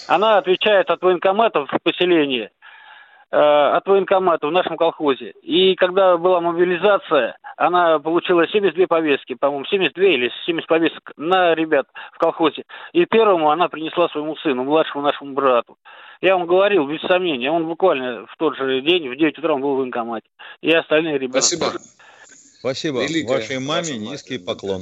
[0.07, 2.51] она отвечает от военкомата в поселении,
[3.31, 5.33] от военкомата в нашем колхозе.
[5.41, 11.87] И когда была мобилизация, она получила 72 повестки, по-моему, 72 или 70 повесток на ребят
[12.13, 12.63] в колхозе.
[12.93, 15.77] И первому она принесла своему сыну, младшему нашему брату.
[16.21, 19.61] Я вам говорил, без сомнения, он буквально в тот же день, в 9 утра он
[19.61, 20.27] был в военкомате.
[20.61, 21.41] И остальные ребята.
[21.41, 21.79] Спасибо.
[22.59, 23.03] Спасибо.
[23.03, 24.81] Великая Вашей маме низкий поклон.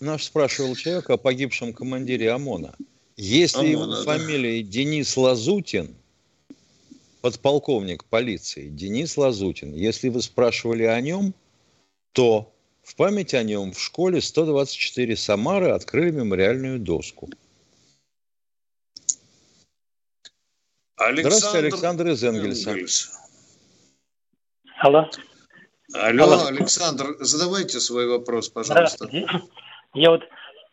[0.00, 2.74] Наш спрашивал человек о погибшем командире ОМОНа.
[3.16, 4.02] Если его да.
[4.02, 5.94] фамилия Денис Лазутин,
[7.24, 11.32] подполковник полиции Денис Лазутин, если вы спрашивали о нем,
[12.12, 17.30] то в память о нем в школе 124 Самары открыли мемориальную доску.
[20.96, 21.22] Александр...
[21.22, 22.70] Здравствуйте, Александр из Энгельса.
[22.70, 23.18] Энгельс.
[24.80, 25.08] Алло.
[25.94, 29.08] Алло, Алло, Александр, задавайте свой вопрос, пожалуйста.
[29.94, 30.24] Я вот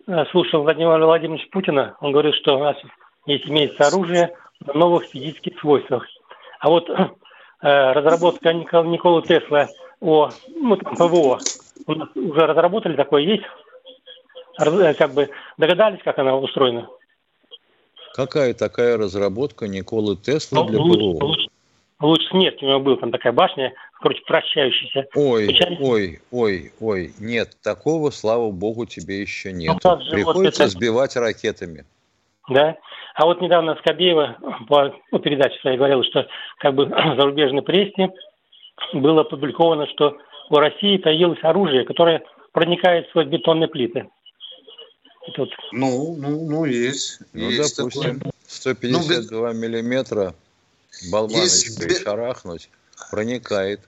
[0.07, 2.75] Э, слушал Владимира Владимировича Путина, он говорит, что у нас
[3.25, 4.35] есть имеется оружие
[4.65, 6.05] на новых физических свойствах.
[6.61, 9.67] А вот э, разработка Никола, Николы Тесла
[9.99, 11.39] о ну, там, ПВО,
[11.87, 13.43] у нас уже разработали такое есть?
[14.57, 16.87] Раз, как бы догадались, как она устроена?
[18.13, 21.25] Какая такая разработка Николы Тесла ну, для ПВО?
[21.25, 21.47] Лучше,
[21.99, 25.07] лучше смерть у него была, там такая башня, короче, вращающийся.
[25.15, 25.79] Ой, Печально.
[25.81, 29.79] ой, ой, ой, нет, такого, слава богу, тебе еще нет.
[29.83, 30.67] Ну, Приходится вот это...
[30.67, 31.85] сбивать ракетами.
[32.49, 32.77] Да.
[33.15, 36.27] А вот недавно Скобеева по ну, передаче своей говорила, что
[36.59, 38.09] как бы в зарубежной прессе
[38.93, 40.17] было опубликовано, что
[40.49, 44.09] у России появилось оружие, которое проникает сквозь бетонные плиты.
[45.37, 45.49] вот.
[45.71, 47.19] Ну, ну, ну, есть.
[47.33, 48.33] Ну, есть допустим, такое.
[48.47, 50.33] 152 ну, миллиметра
[51.11, 52.69] болваночкой шарахнуть
[53.09, 53.81] проникает.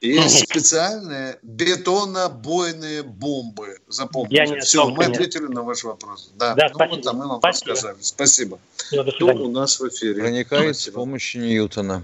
[0.00, 3.78] Есть специальные бетонобойные бомбы.
[3.86, 4.36] Запомните.
[4.36, 6.32] Я не Все, мы ответили на ваш вопрос.
[6.36, 6.96] Да, да ну спасибо.
[6.96, 7.70] вот, а мы вам спасибо.
[7.70, 7.96] подсказали.
[8.00, 8.58] Спасибо.
[8.88, 10.22] Кто у нас в эфире?
[10.22, 10.92] Проникает спасибо.
[10.92, 12.02] с помощью Ньютона.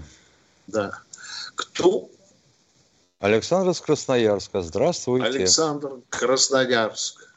[0.67, 0.91] Да.
[1.55, 2.07] Кто?
[3.19, 4.61] Александр из Красноярска.
[4.61, 5.25] Здравствуйте.
[5.25, 7.33] Александр, Красноярск.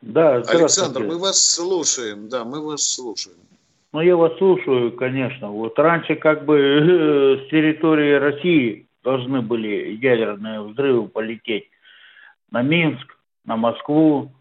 [0.00, 2.30] Да, Александр, мы вас слушаем.
[2.30, 3.36] Да, мы вас слушаем.
[3.92, 5.50] Ну, я вас слушаю, конечно.
[5.50, 6.56] Вот раньше как бы
[7.44, 11.68] с территории России должны были ядерные взрывы полететь
[12.50, 14.32] на Минск, на Москву,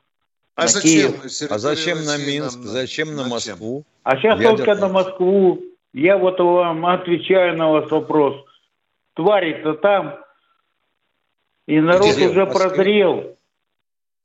[0.55, 1.13] а на зачем?
[1.13, 1.51] Киев.
[1.51, 2.57] А зачем на Минск?
[2.57, 2.67] Нам...
[2.67, 3.85] Зачем на Москву?
[4.03, 4.57] А сейчас Ядерный.
[4.57, 5.61] только на Москву.
[5.93, 8.35] Я вот вам отвечаю на ваш вопрос.
[9.13, 10.19] Твари-то там,
[11.67, 12.29] и народ Где?
[12.29, 13.36] уже прозрел.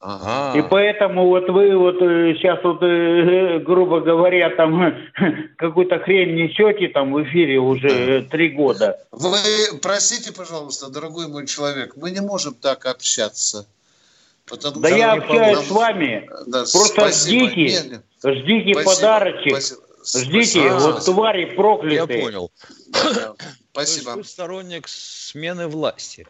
[0.05, 0.59] Ага.
[0.59, 4.95] И поэтому вот вы вот сейчас э, вот, э, грубо говоря, там
[5.57, 8.99] какую-то хрень несете там в эфире уже три года.
[9.13, 9.39] Вы
[9.81, 13.69] простите, пожалуйста, дорогой мой человек, мы не можем так общаться.
[14.45, 15.67] Потому да я общаюсь нам...
[15.67, 16.29] с вами.
[16.47, 17.51] Да, Просто спасибо.
[17.51, 19.51] ждите, нет, ждите спасибо, подарочек.
[19.53, 19.83] Спасибо.
[20.05, 22.19] Ждите, а, вот твари проклятые.
[22.19, 22.51] Я понял.
[23.71, 24.11] Спасибо.
[24.17, 26.27] Вы сторонник смены власти.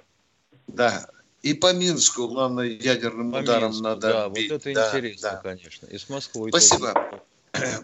[0.66, 1.06] Да,
[1.42, 4.50] и по Минску, главное, ядерным по ударом Минску, надо Да, бить.
[4.50, 5.36] вот это да, интересно, да.
[5.38, 5.86] конечно.
[5.86, 6.50] И с Москвой.
[6.50, 6.92] Спасибо.
[6.92, 7.22] Тоже.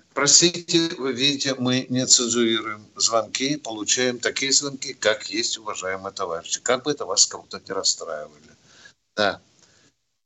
[0.14, 6.60] Простите, вы видите, мы не цензурируем звонки, получаем такие звонки, как есть, уважаемые товарищи.
[6.60, 8.42] Как бы это вас кого-то не расстраивали.
[9.16, 9.40] Да.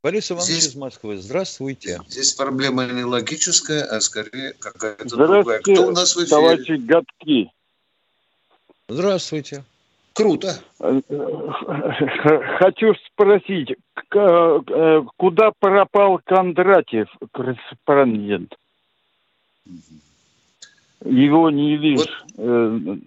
[0.03, 2.01] Борис Иванович здесь, из Москвы, здравствуйте.
[2.09, 5.59] Здесь проблема не логическая, а скорее какая-то другая.
[5.59, 6.29] Кто у нас в эфире?
[6.29, 7.51] товарищи Гадки.
[8.89, 9.63] Здравствуйте.
[10.13, 10.61] Круто.
[12.59, 13.75] Хочу спросить,
[14.15, 18.53] э, куда пропал Кондратьев, корреспондент?
[21.03, 22.25] Его не видишь.
[22.35, 22.45] Вот.
[22.45, 22.97] Э,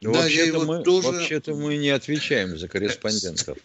[0.00, 1.08] ну, да, вообще-то, мы, тоже...
[1.08, 3.58] вообще-то мы не отвечаем за корреспондентов.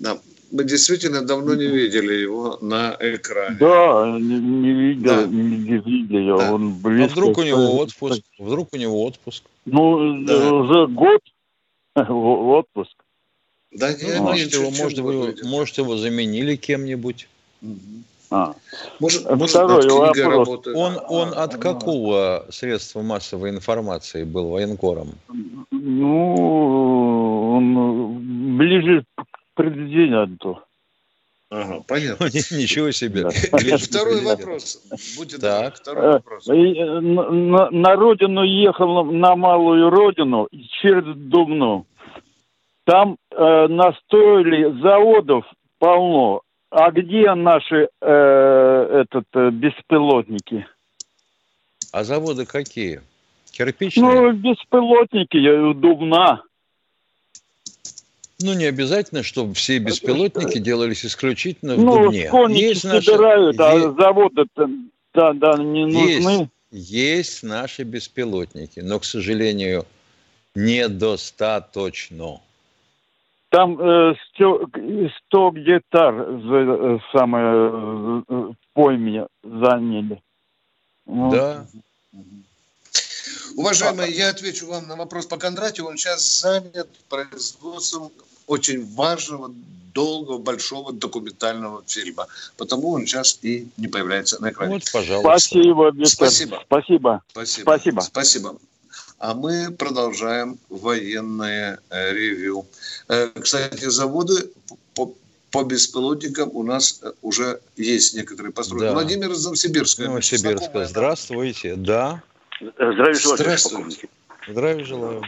[0.00, 0.18] Да.
[0.50, 3.56] мы действительно давно не видели его на экране.
[3.60, 5.26] Да, не, не видел, да.
[5.26, 6.38] не, не видел.
[6.38, 6.52] Да.
[6.54, 7.04] Он близко.
[7.04, 8.22] А вдруг у него отпуск?
[8.38, 9.44] Вдруг у него отпуск?
[9.66, 10.52] Ну, да.
[10.52, 11.20] уже год
[11.96, 12.94] отпуск.
[13.72, 17.28] Да, не, может, его, может, вы, может, его заменили кем-нибудь?
[18.30, 18.54] А.
[19.00, 20.66] Может, может Второй вопрос.
[20.74, 25.14] Он, он от какого средства массовой информации был военкором?
[25.70, 29.24] Ну, он ближе к
[29.54, 30.60] президенту.
[31.50, 32.24] Ага, понятно.
[32.24, 33.22] Ничего себе.
[33.22, 33.76] Да.
[33.78, 34.82] Второй вопрос.
[35.16, 35.76] Будьте так.
[35.76, 36.48] Второй вопрос.
[36.48, 40.48] Э, на, на родину ехал, на малую родину,
[40.80, 41.86] через Думну.
[42.84, 45.44] Там э, настроили заводов
[45.78, 46.42] полно.
[46.70, 50.66] А где наши э, этот, э, беспилотники?
[51.92, 53.02] А заводы какие?
[53.52, 54.04] Кирпичные?
[54.04, 55.38] Ну, беспилотники,
[55.74, 56.42] Дубна.
[58.40, 62.30] Ну, не обязательно, чтобы все беспилотники делались исключительно в ну, Дубне.
[62.50, 63.06] Есть наши...
[63.06, 63.96] собирают, а есть...
[63.98, 64.44] заводы
[65.14, 65.98] да, да, не нужны.
[65.98, 69.86] Есть, есть наши беспилотники, но, к сожалению,
[70.54, 72.40] недостаточно.
[73.48, 74.66] Там э, 100,
[75.28, 80.20] 100 гектар за, самое э, пойме заняли.
[81.06, 81.64] Да.
[83.56, 85.88] Уважаемый, я отвечу вам на вопрос по Кондратьеву.
[85.88, 88.12] Он сейчас занят производством
[88.46, 89.50] очень важного,
[89.94, 92.26] долгого, большого документального фильма.
[92.58, 94.74] Потому он сейчас и не появляется на экране.
[94.74, 95.30] Вот, пожалуйста.
[95.30, 96.28] Спасибо, Виктор.
[96.28, 96.62] Спасибо.
[96.66, 97.22] Спасибо.
[97.30, 97.62] Спасибо.
[97.62, 98.00] Спасибо.
[98.02, 98.56] Спасибо.
[99.18, 102.66] А мы продолжаем военное э, ревью.
[103.08, 104.50] Э, кстати, заводы
[104.94, 105.14] по,
[105.50, 108.84] по беспилотникам у нас э, уже есть некоторые постройки.
[108.84, 108.92] Да.
[108.92, 110.02] Владимир из Новосибирска.
[110.02, 110.84] Новосибирска.
[110.84, 111.76] Здравствуйте.
[111.76, 112.22] Да.
[112.60, 113.38] Здравия желаю.
[113.38, 114.08] Здравствуйте.
[114.46, 115.22] Здравия желаю.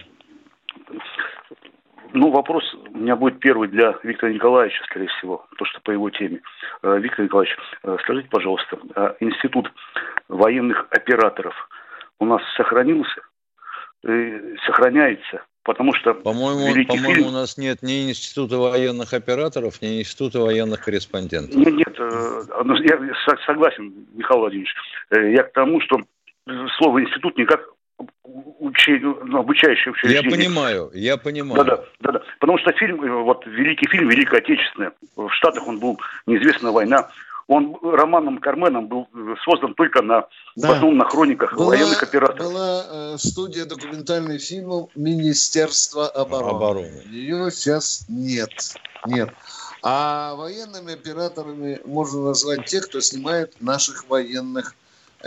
[2.14, 6.08] Ну, вопрос у меня будет первый для Виктора Николаевича, скорее всего, то, что по его
[6.08, 6.40] теме.
[6.82, 7.54] Виктор Николаевич,
[8.02, 9.70] скажите, пожалуйста, а институт
[10.28, 11.54] военных операторов
[12.18, 13.20] у нас сохранился?
[14.04, 17.26] Э, сохраняется, потому что по-моему, по-моему, фильм...
[17.26, 21.56] у нас нет ни института военных операторов, ни института военных корреспондентов.
[21.56, 22.42] Нет, нет, э,
[22.84, 24.72] я согласен, Михаил Владимирович.
[25.10, 25.98] Э, я к тому, что
[26.78, 27.60] слово институт никак
[28.24, 30.30] ну, обучающее учреждение.
[30.30, 31.64] Я понимаю, я понимаю.
[31.64, 32.22] Да, да, да, да.
[32.38, 37.08] Потому что фильм, вот великий фильм, Великая Отечественная, в Штатах он был «Неизвестная война»,
[37.48, 39.08] он романом Карменом был
[39.42, 40.68] создан только на, да.
[40.68, 42.44] основном на хрониках была, военных операций.
[42.44, 46.50] Была э, студия документальных фильмов Министерства обороны.
[46.50, 47.02] обороны.
[47.06, 48.50] Ее сейчас нет.
[49.06, 49.30] Нет.
[49.82, 54.74] А военными операторами можно назвать тех, кто снимает наших военных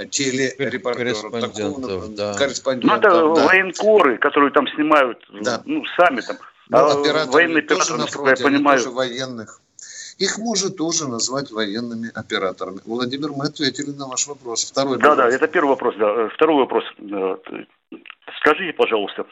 [0.09, 1.21] телерепортеров.
[1.31, 2.35] Корреспондентов, да.
[2.81, 3.47] Ну, это да.
[3.47, 5.61] военкоры, которые там снимают, да.
[5.65, 6.37] ну, сами там.
[6.69, 8.77] Ну, а военные операторы, насколько я понимаю.
[8.77, 9.59] Тоже военных.
[10.17, 12.79] Их можно тоже назвать военными операторами.
[12.85, 14.69] Владимир, мы ответили на ваш вопрос.
[14.71, 15.29] Второй Да, вопрос.
[15.29, 15.95] да, это первый вопрос.
[15.97, 16.07] Да.
[16.07, 16.83] Э, второй вопрос.
[16.99, 17.37] Э,
[18.37, 19.25] скажите, пожалуйста,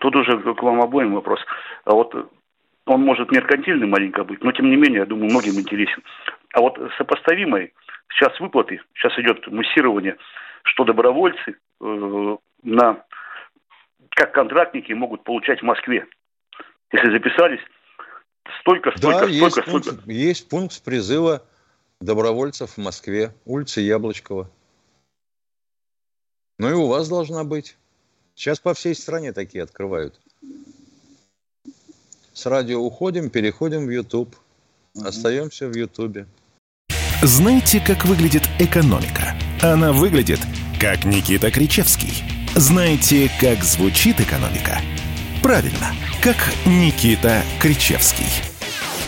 [0.00, 1.40] тут уже к вам обоим вопрос.
[1.84, 2.12] А вот
[2.86, 6.02] он может меркантильный маленько быть, но тем не менее, я думаю, многим интересен.
[6.52, 7.72] А вот сопоставимой
[8.10, 10.16] сейчас выплаты, сейчас идет муссирование,
[10.62, 13.04] что добровольцы э, на
[14.10, 16.06] как контрактники могут получать в Москве.
[16.92, 17.60] Если записались,
[18.60, 19.90] Столько, столько, да, столько, есть столько.
[19.90, 21.42] Пункт, есть пункт призыва
[22.00, 24.50] добровольцев в Москве, улица Яблочкова.
[26.58, 27.76] Ну и у вас должна быть.
[28.34, 30.20] Сейчас по всей стране такие открывают.
[32.32, 34.36] С радио уходим, переходим в YouTube.
[34.94, 36.26] Остаемся в YouTube.
[37.22, 39.34] Знаете, как выглядит экономика?
[39.62, 40.40] Она выглядит,
[40.78, 42.22] как Никита Кричевский.
[42.54, 44.82] Знаете, как звучит экономика?
[45.42, 48.26] Правильно, как Никита Кричевский.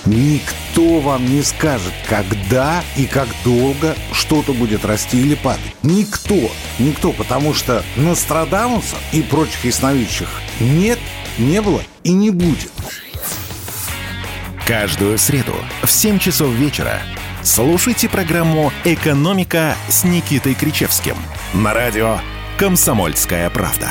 [0.07, 5.75] Никто вам не скажет, когда и как долго что-то будет расти или падать.
[5.83, 6.51] Никто.
[6.79, 10.29] Никто, потому что Нострадамуса и прочих ясновидящих
[10.61, 10.99] нет,
[11.37, 12.73] не было и не будет.
[14.67, 17.03] Каждую среду в 7 часов вечера
[17.49, 21.17] слушайте программу «Экономика» с Никитой Кричевским
[21.55, 22.19] на радио
[22.59, 23.89] «Комсомольская правда».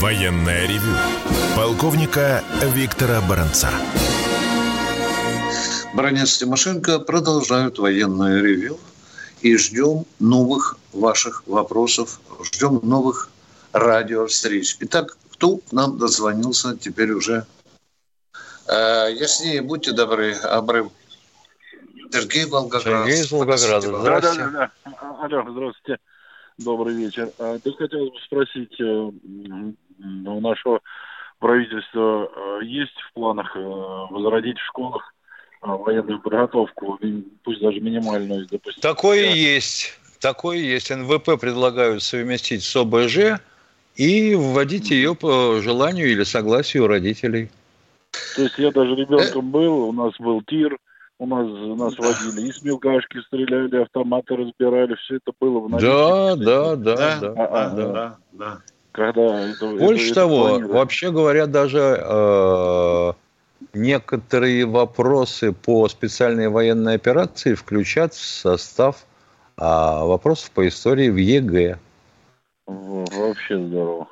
[0.00, 0.96] Военное ревю
[1.54, 2.42] полковника
[2.74, 3.68] Виктора Баранца.
[5.92, 8.80] Баранец Тимошенко продолжают военное ревю
[9.42, 13.28] и ждем новых ваших вопросов, ждем новых
[13.72, 14.78] радиовстреч.
[14.80, 17.44] Итак, кто к нам дозвонился теперь уже?
[18.68, 20.88] Э, яснее, будьте добры, обрыв.
[22.10, 22.82] Сергей Волгоград.
[22.82, 23.80] Сергей из Волгограда.
[23.80, 24.50] Здравствуйте.
[24.50, 25.16] Да, да, да.
[25.20, 26.00] Алло, здравствуйте.
[26.58, 27.30] Добрый вечер.
[27.38, 30.80] А, хотелось бы спросить, э, у нашего
[31.38, 35.12] правительства э, есть в планах э, возродить в школах
[35.60, 36.98] военную подготовку,
[37.42, 38.80] пусть даже минимальную допустим?
[38.80, 39.98] Такое есть.
[40.20, 40.90] Такое есть.
[40.90, 43.40] НВП предлагают совместить с ОБЖ
[43.96, 47.50] и вводить ее по желанию или согласию родителей.
[48.34, 50.76] То есть я даже ребенком был, у нас был тир,
[51.18, 51.46] у нас
[51.78, 56.76] нас водили и с мелкашки стреляли, автоматы разбирали, все это было в Да, да, да,
[56.76, 58.58] да, да, а, да, да, да.
[58.92, 63.12] Когда это, Больше это, того, это вообще говоря, даже э,
[63.74, 69.04] некоторые вопросы по специальной военной операции включат в состав
[69.58, 71.78] э, вопросов по истории в ЕГЭ.
[72.66, 74.08] Вообще здорово.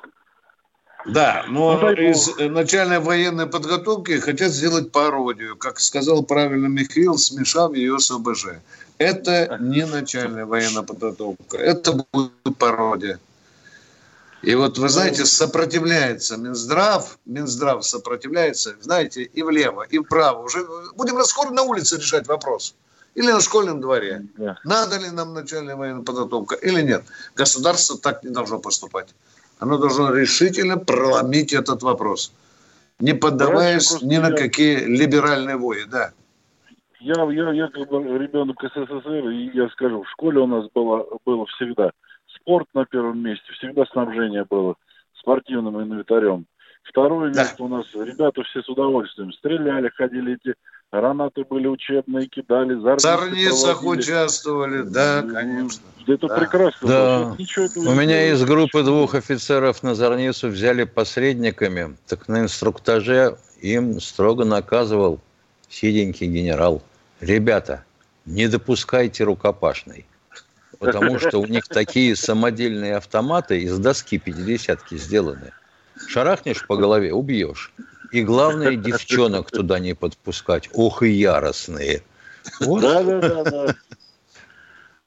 [1.05, 7.75] Да, но ну, из начальной военной подготовки хотят сделать пародию, как сказал правильно Михаил, смешав
[7.75, 8.47] ее с ОБЖ.
[8.97, 13.19] Это не начальная военная подготовка, это будет пародия.
[14.41, 20.43] И вот вы знаете, сопротивляется Минздрав, Минздрав сопротивляется, знаете, и влево, и вправо.
[20.43, 22.75] Уже будем скоро на улице решать вопрос.
[23.15, 24.25] Или на школьном дворе.
[24.63, 27.03] Надо ли нам начальная военная подготовка или нет.
[27.35, 29.15] Государство так не должно поступать.
[29.59, 32.33] Оно должно решительно проломить этот вопрос,
[32.99, 35.85] не поддаваясь ни на какие либеральные вои.
[35.85, 36.11] Да.
[36.99, 41.05] Я, я, я как бы ребенок СССР, и я скажу, в школе у нас было,
[41.23, 41.91] было всегда
[42.35, 44.75] спорт на первом месте, всегда снабжение было
[45.13, 46.45] спортивным инвентарем.
[46.83, 47.41] Второе да.
[47.41, 50.55] место у нас ребята все с удовольствием стреляли, ходили эти
[50.95, 52.73] гранаты были учебные, кидали.
[52.73, 55.83] В Зарницах участвовали, да, конечно.
[56.07, 56.37] Это да.
[56.37, 56.87] прекрасно.
[56.87, 57.35] Да.
[57.75, 64.45] У меня из группы двух офицеров на Зарницу взяли посредниками, так на инструктаже им строго
[64.45, 65.19] наказывал
[65.69, 66.81] сиденький генерал.
[67.21, 67.83] Ребята,
[68.25, 70.05] не допускайте рукопашной.
[70.79, 75.51] Потому что у них такие самодельные автоматы из доски 50 сделаны.
[76.07, 77.71] Шарахнешь по голове, убьешь.
[78.11, 80.69] И главное, девчонок туда не подпускать.
[80.73, 82.01] Ох и яростные.
[82.59, 82.81] Вот.
[82.81, 83.75] Да, да, да, да.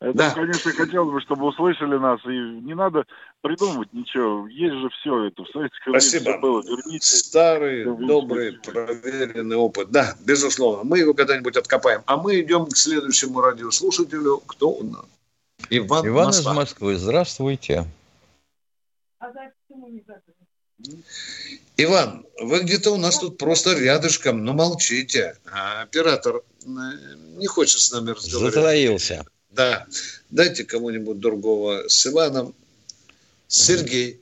[0.00, 0.30] Это, да.
[0.30, 2.20] конечно, хотелось бы, чтобы услышали нас.
[2.24, 3.04] И не надо
[3.40, 4.46] придумывать ничего.
[4.46, 5.42] Есть же все это.
[5.42, 6.38] В советском Спасибо.
[6.38, 6.62] было.
[6.62, 7.04] Верните.
[7.04, 9.90] Старый, добрый, проверенный опыт.
[9.90, 10.84] Да, безусловно.
[10.84, 12.02] Мы его когда-нибудь откопаем.
[12.06, 14.38] А мы идем к следующему радиослушателю.
[14.46, 15.04] Кто у нас?
[15.70, 16.52] Иван, Иван Москва.
[16.52, 16.96] из Москвы.
[16.96, 17.84] Здравствуйте.
[21.80, 25.36] Иван, вы где-то у нас тут просто рядышком, но молчите.
[25.50, 26.68] А оператор э,
[27.36, 28.54] не хочет с нами разговаривать.
[28.54, 29.24] Затаился.
[29.50, 29.86] Да.
[30.30, 32.52] Дайте кому-нибудь другого с Иваном.
[33.46, 34.20] Сергей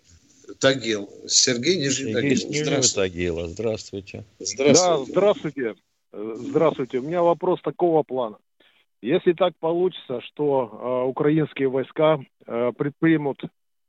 [0.59, 1.11] Тагил.
[1.27, 2.63] Сергей Нижний Сергей Тагил.
[2.63, 2.95] Здравствуйте.
[2.95, 3.49] Тагила.
[3.49, 4.25] Здравствуйте.
[4.39, 4.75] Здравствуйте.
[4.75, 5.75] Да, здравствуйте.
[6.13, 6.99] Здравствуйте.
[6.99, 8.37] У меня вопрос такого плана.
[9.01, 13.41] Если так получится, что э, украинские войска э, предпримут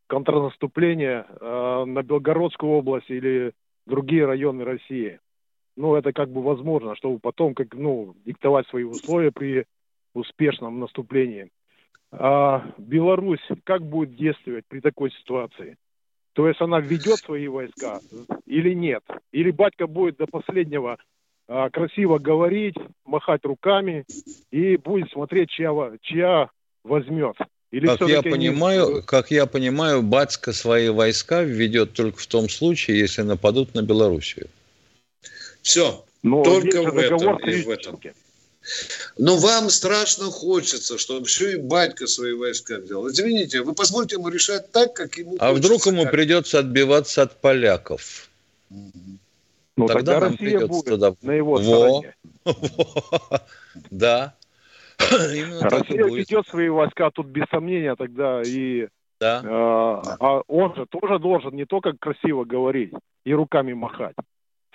[0.08, 3.54] контрнаступление э, на Белгородскую область или
[3.86, 5.20] другие районы России,
[5.76, 9.66] ну, это как бы возможно, чтобы потом как, ну, диктовать свои условия при
[10.14, 11.52] успешном наступлении.
[12.12, 15.78] А Беларусь как будет действовать при такой ситуации?
[16.34, 18.00] То есть она введет свои войска
[18.46, 19.04] или нет?
[19.32, 20.98] Или батька будет до последнего
[21.48, 24.06] а, красиво говорить, махать руками
[24.52, 26.50] и будет смотреть, чья, чья
[26.84, 27.36] возьмет?
[27.72, 29.02] Или как я понимаю, они...
[29.02, 34.48] как я понимаю, Батька свои войска введет только в том случае, если нападут на Белоруссию.
[35.62, 36.06] Все.
[36.24, 38.00] Но только в этом и в этом.
[39.18, 43.08] Но вам страшно хочется, чтобы еще и батька свои войска взял.
[43.10, 46.12] Извините, вы позвольте ему решать так, как ему А вдруг ему как...
[46.12, 48.30] придется отбиваться от поляков?
[48.70, 51.16] Ну, тогда, тогда Россия будет туда...
[51.22, 51.62] на его Во.
[51.62, 52.16] стороне.
[53.92, 54.34] Да.
[55.62, 58.88] Россия ведет свои войска, тут без сомнения тогда и
[59.20, 59.42] да.
[59.44, 62.94] А, а он же тоже должен не только красиво говорить
[63.26, 64.16] и руками махать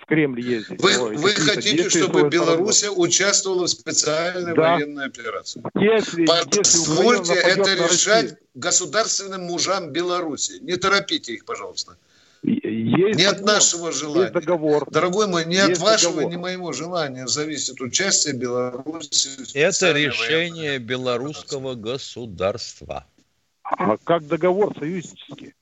[0.03, 0.81] в Кремль ездить.
[0.81, 4.73] Вы, Ой, вы хотите, чтобы Беларусь участвовала в специальной да.
[4.73, 5.63] военной операции?
[5.75, 10.59] Если, Позвольте если это решать государственным мужам Беларуси.
[10.61, 11.97] Не торопите их, пожалуйста.
[12.83, 14.21] Есть не договор, от нашего желания.
[14.21, 14.89] Есть договор.
[14.89, 16.31] Дорогой мой, не есть от вашего, договор.
[16.31, 19.57] не моего желания зависит участие Беларуси.
[19.57, 20.85] Это решение военной.
[20.85, 23.05] белорусского государства.
[23.63, 25.53] А как договор союзнический?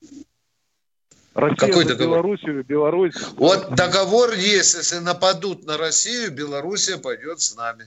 [1.34, 2.18] Россия Какой договор?
[2.18, 3.14] Белоруссию, Беларусь.
[3.38, 7.86] Вот договор есть, если нападут на Россию, Белоруссия пойдет с нами.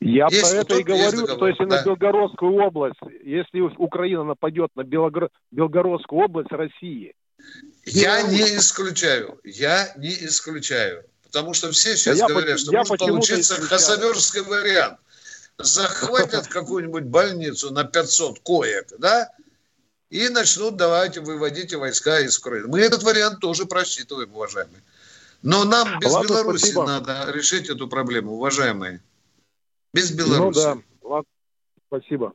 [0.00, 1.76] Я есть, про это и говорю, договор, что если да.
[1.76, 5.30] на Белгородскую область, если Украина нападет на Белогор...
[5.50, 7.14] Белгородскую область России,
[7.86, 11.04] я не исключаю, я не исключаю.
[11.22, 14.98] Потому что все сейчас я говорят, что может получиться хасаверский вариант.
[15.58, 19.30] Захватят какую-нибудь больницу на 500 коек, да?
[20.10, 22.68] и начнут давайте выводить войска из Украины.
[22.68, 24.82] Мы этот вариант тоже просчитываем, уважаемые.
[25.42, 26.86] Но нам без Ладно, Беларуси спасибо.
[26.86, 29.02] надо решить эту проблему, уважаемые.
[29.92, 30.58] Без Беларуси.
[30.58, 31.30] Ну да, Ладно.
[31.88, 32.32] спасибо.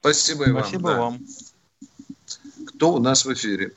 [0.00, 0.62] Спасибо и вам.
[0.62, 1.00] Спасибо да.
[1.00, 1.26] вам.
[2.68, 3.74] Кто у нас в эфире?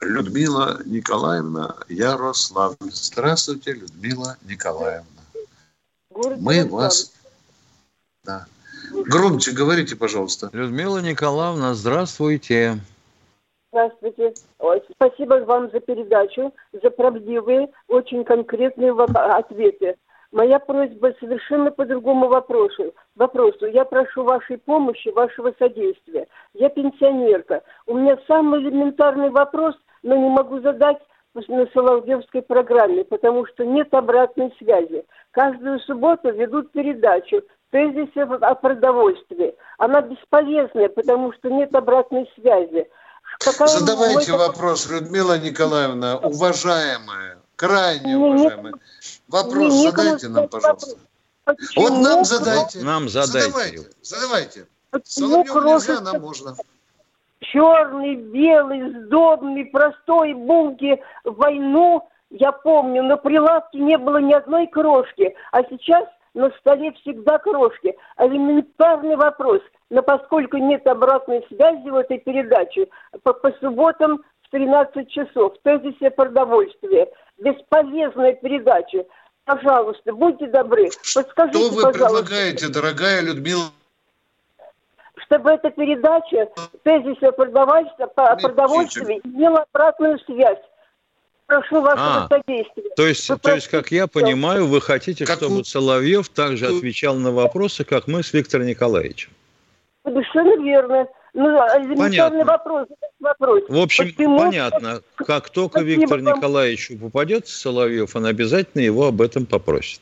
[0.00, 2.76] Людмила Николаевна Ярославль.
[2.80, 5.04] Здравствуйте, Людмила Николаевна.
[6.10, 6.82] Город Мы Ярославль.
[6.82, 7.12] вас...
[8.24, 8.46] Да.
[8.92, 10.50] Громче говорите, пожалуйста.
[10.52, 12.78] Людмила Николаевна, здравствуйте.
[13.72, 14.34] Здравствуйте.
[14.92, 19.96] Спасибо вам за передачу, за правдивые, очень конкретные ответы.
[20.30, 22.94] Моя просьба совершенно по другому вопросу.
[23.14, 23.66] вопросу.
[23.66, 26.26] Я прошу вашей помощи, вашего содействия.
[26.54, 27.62] Я пенсионерка.
[27.86, 29.74] У меня самый элементарный вопрос,
[30.08, 30.96] но не могу задать
[31.34, 35.04] на Соловьевской программе, потому что нет обратной связи.
[35.30, 39.54] Каждую субботу ведут передачу тезисы о продовольствии.
[39.76, 42.88] Она бесполезная, потому что нет обратной связи.
[43.38, 44.48] Какая Задавайте мой...
[44.48, 48.74] вопрос, Людмила Николаевна, уважаемая, крайне уважаемая.
[49.28, 50.96] Вопрос не, задайте нам, пожалуйста.
[51.44, 51.84] Почему?
[51.84, 52.80] Вот нам задайте.
[52.80, 53.50] Нам задайте.
[53.50, 53.90] Задавайте.
[54.02, 54.66] Задавайте.
[55.04, 56.56] Соловьеву нельзя, нам можно.
[57.40, 64.66] Черный, белый, сдобный, простой булки в войну, я помню, на прилавке не было ни одной
[64.66, 67.96] крошки, а сейчас на столе всегда крошки.
[68.18, 69.60] Элементарный вопрос.
[69.90, 72.88] Но поскольку нет обратной связи в этой передаче,
[73.22, 77.08] по, по субботам в 13 часов, в тезисе продовольствия,
[77.38, 79.04] бесполезная передача.
[79.44, 82.04] Пожалуйста, будьте добры, подскажите, Что вы пожалуйста.
[82.04, 83.64] предлагаете, дорогая Людмила?
[85.24, 86.48] Чтобы эта передача
[86.84, 90.58] тезиса продовольствия, продовольствия имела обратную связь
[91.48, 92.90] прошу вашего а, содействия.
[92.94, 95.64] То есть, то есть, как я понимаю, вы хотите, как чтобы вы...
[95.64, 99.30] Соловьев также отвечал на вопросы, как мы с Виктором Николаевичем?
[100.04, 101.08] Совершенно верно.
[101.34, 101.58] Ну,
[101.96, 102.44] понятно.
[102.44, 102.88] вопрос.
[103.20, 103.62] вопрос.
[103.68, 104.38] В общем, Почему?
[104.38, 105.00] понятно.
[105.16, 106.36] Как только Спасибо Виктор вам.
[106.36, 110.00] Николаевич попадет Соловьев, он обязательно его об этом попросит.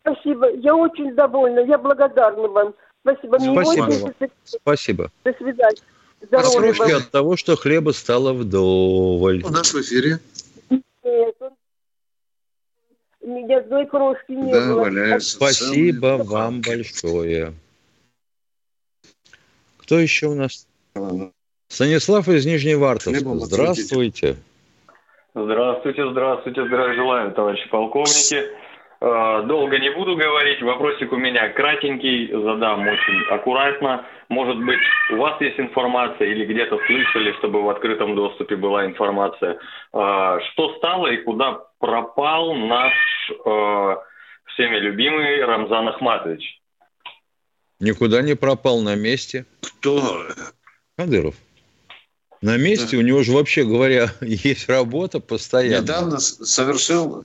[0.00, 0.50] Спасибо.
[0.50, 1.60] Я очень довольна.
[1.60, 2.74] Я благодарна вам.
[3.16, 3.38] Спасибо.
[3.38, 4.14] Спасибо.
[4.44, 5.10] Спасибо.
[5.24, 5.82] До свидания.
[6.20, 9.42] Здоровья от того, что хлеба стало вдоволь.
[9.44, 10.18] У нас в эфире
[13.28, 14.80] нет, ни одной крошки не да, было.
[14.80, 17.52] Валяется Спасибо вам большое.
[19.78, 20.66] Кто еще у нас?
[21.68, 23.34] Станислав из Нижневартовска.
[23.40, 24.36] Здравствуйте.
[25.34, 28.48] Здравствуйте, здравствуйте, здравия желаю, товарищи полковники.
[29.00, 34.04] Э, долго не буду говорить, вопросик у меня кратенький, задам очень аккуратно.
[34.28, 34.80] Может быть,
[35.12, 39.58] у вас есть информация или где-то слышали, чтобы в открытом доступе была информация.
[39.92, 42.92] Э, что стало и куда пропал наш
[43.30, 43.96] э,
[44.46, 46.60] всеми любимый Рамзан Ахматович?
[47.78, 49.46] Никуда не пропал на месте.
[49.60, 50.26] Кто?
[50.96, 51.36] Кадыров.
[52.42, 52.98] На месте да.
[52.98, 55.82] у него же, вообще говоря, есть работа постоянно.
[55.82, 57.24] Недавно совершил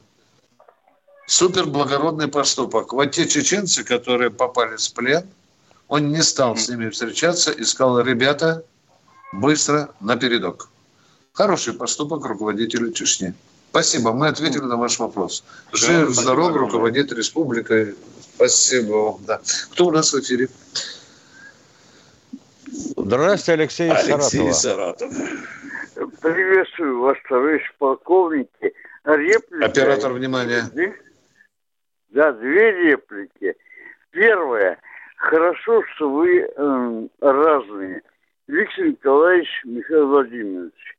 [1.25, 2.93] супер благородный поступок.
[2.93, 5.25] Вот те чеченцы, которые попали в плен,
[5.87, 8.63] он не стал с ними встречаться и сказал, ребята,
[9.33, 10.69] быстро на передок.
[11.33, 13.33] Хороший поступок руководителя Чечни.
[13.71, 15.43] Спасибо, мы ответили на ваш вопрос.
[15.71, 17.95] Жив, здоров, руководит республикой.
[18.35, 19.25] Спасибо вам.
[19.25, 19.41] Да.
[19.71, 20.47] Кто у нас в эфире?
[22.95, 25.11] Здравствуйте, Алексей, Алексей Саратов.
[26.21, 28.73] Приветствую вас, товарищ полковники.
[29.03, 29.65] Реплика.
[29.65, 30.69] Оператор, внимания.
[32.13, 33.55] Да, две реплики.
[34.11, 34.79] Первое.
[35.17, 38.03] Хорошо, что вы э, разные.
[38.47, 40.97] Виктор Николаевич, Михаил Владимирович.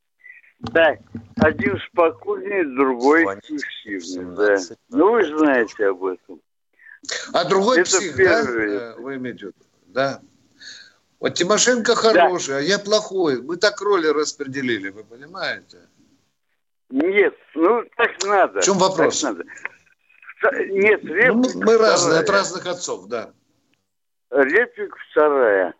[0.58, 0.96] Да,
[1.36, 4.56] один спокойнее, другой пассивный, да.
[4.88, 6.40] Ну, вы знаете об этом.
[7.32, 8.78] А другой Это псих, первый.
[8.78, 8.94] да?
[8.98, 9.56] Вы имеете в виду?
[9.88, 10.20] Да.
[11.20, 12.56] Вот Тимошенко хороший, да.
[12.58, 13.42] а я плохой.
[13.42, 15.78] Мы так роли распределили, вы понимаете?
[16.90, 18.60] Нет, ну так надо.
[18.60, 19.20] В чем вопрос?
[19.20, 19.43] Так надо.
[20.74, 23.32] Нет, реплика ну, Мы разные, от разных отцов, да.
[24.30, 25.74] Реплика вторая.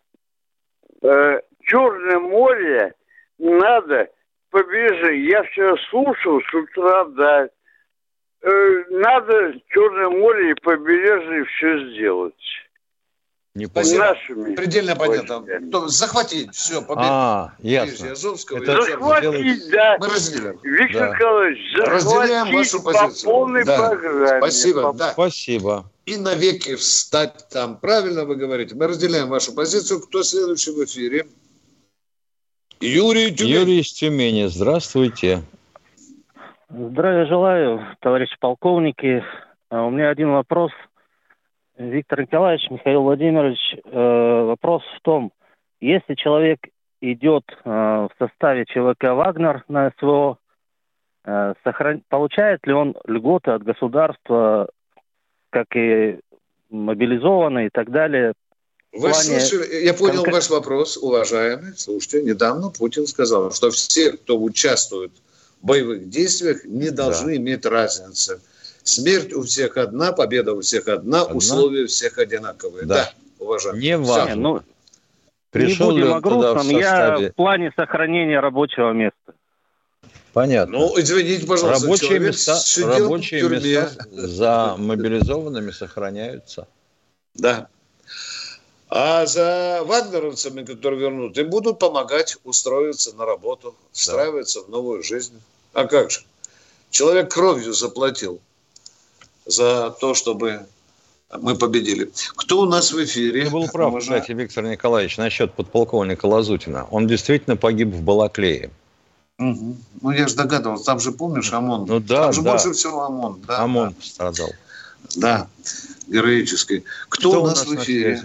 [1.01, 2.93] Э, Черное море
[3.37, 4.09] надо
[4.51, 5.27] побережье.
[5.27, 7.49] Я вчера слушал с утра, да.
[8.41, 12.33] Э, надо Черное море и побережье все сделать.
[13.55, 13.99] Не понял.
[13.99, 14.53] Нашими.
[14.53, 15.87] Предельно понятно.
[15.87, 17.07] Захватить все, победу.
[17.09, 18.11] А, ясно.
[18.11, 19.95] Азовского, Это захватить, да.
[19.97, 20.59] Мы разделяем.
[20.61, 21.15] Виктор да.
[21.15, 23.23] Николаевич, разделяем вашу позицию.
[23.23, 23.77] по полной да.
[23.77, 24.39] программе.
[24.39, 25.13] Спасибо, да.
[25.13, 25.85] Спасибо.
[26.05, 27.77] И навеки встать там.
[27.77, 28.75] Правильно вы говорите.
[28.75, 30.01] Мы разделяем вашу позицию.
[30.01, 31.25] Кто следующий в эфире?
[32.81, 33.53] Юрий Тюмень.
[33.53, 34.47] Юрий из Тюмени.
[34.47, 35.43] Здравствуйте.
[36.69, 39.23] Здравия желаю, товарищи полковники.
[39.69, 40.71] А у меня один вопрос–
[41.77, 45.31] Виктор Николаевич, Михаил Владимирович, э, вопрос в том,
[45.81, 46.59] если человек
[47.01, 50.37] идет э, в составе ЧВК «Вагнер» на СВО,
[51.25, 52.01] э, сохран...
[52.07, 54.69] получает ли он льготы от государства,
[55.49, 56.19] как и
[56.69, 58.33] мобилизованный и так далее?
[58.93, 59.39] Вы плане...
[59.39, 60.33] слышали, я понял конкрет...
[60.35, 61.73] ваш вопрос, уважаемый.
[61.75, 65.11] Слушайте, недавно Путин сказал, что все, кто участвует
[65.61, 67.35] в боевых действиях, не должны да.
[67.35, 68.41] иметь разницы.
[68.85, 71.35] Смерть у всех одна, победа у всех одна, одна?
[71.35, 72.85] условия у всех одинаковые.
[72.85, 73.81] Да, да уважаемый.
[73.81, 74.35] Не важно.
[74.35, 74.61] Ну,
[75.49, 79.33] Пришел не будем о грустном, я в плане сохранения рабочего места.
[80.33, 80.77] Понятно.
[80.77, 86.67] Ну, извините, пожалуйста, рабочие места, рабочие места за мобилизованными сохраняются.
[87.33, 87.69] Да.
[88.89, 94.65] А за вагнеровцами, которые вернут, им будут помогать устроиться на работу, встраиваться да.
[94.67, 95.41] в новую жизнь.
[95.73, 96.19] А как же?
[96.91, 98.41] Человек кровью заплатил
[99.45, 100.65] за то, чтобы
[101.31, 102.09] мы победили.
[102.35, 103.45] Кто у нас в эфире?
[103.45, 104.21] Ты был прав, Уважаем...
[104.21, 106.87] кстати, Виктор Николаевич, насчет подполковника Лазутина.
[106.91, 108.69] Он действительно погиб в Балаклее.
[109.37, 109.77] Угу.
[110.01, 111.85] Ну, я же догадывался, там же, помнишь, ОМОН?
[111.87, 112.51] Ну, да, там же да.
[112.51, 113.41] больше всего ОМОН.
[113.47, 113.95] Да, ОМОН да.
[113.95, 114.49] пострадал.
[115.15, 115.47] Да,
[116.07, 116.83] героический.
[117.09, 118.23] Кто, Кто у нас, у нас в эфире?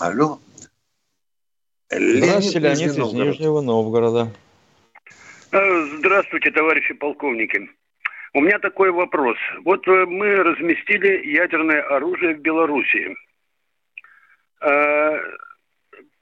[0.00, 0.40] Алло.
[1.90, 4.30] Здравствуйте, Леонид, Леонид из Нижнего Новгорода.
[5.52, 7.70] Э, здравствуйте, товарищи полковники.
[8.34, 9.36] У меня такой вопрос.
[9.64, 13.16] Вот э, мы разместили ядерное оружие в Белоруссии.
[14.60, 15.18] Э,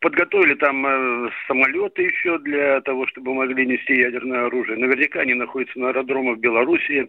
[0.00, 4.78] подготовили там самолеты еще для того, чтобы могли нести ядерное оружие.
[4.78, 7.09] Наверняка они находятся на аэродромах Белоруссии.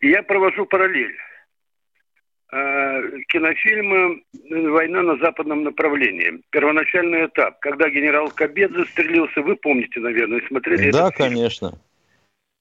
[0.00, 1.14] И я провожу параллель.
[2.50, 4.20] Э, кинофильма
[4.72, 6.40] «Война на западном направлении».
[6.50, 11.78] Первоначальный этап, когда генерал Кобед застрелился, вы помните, наверное, смотрели Да, конечно.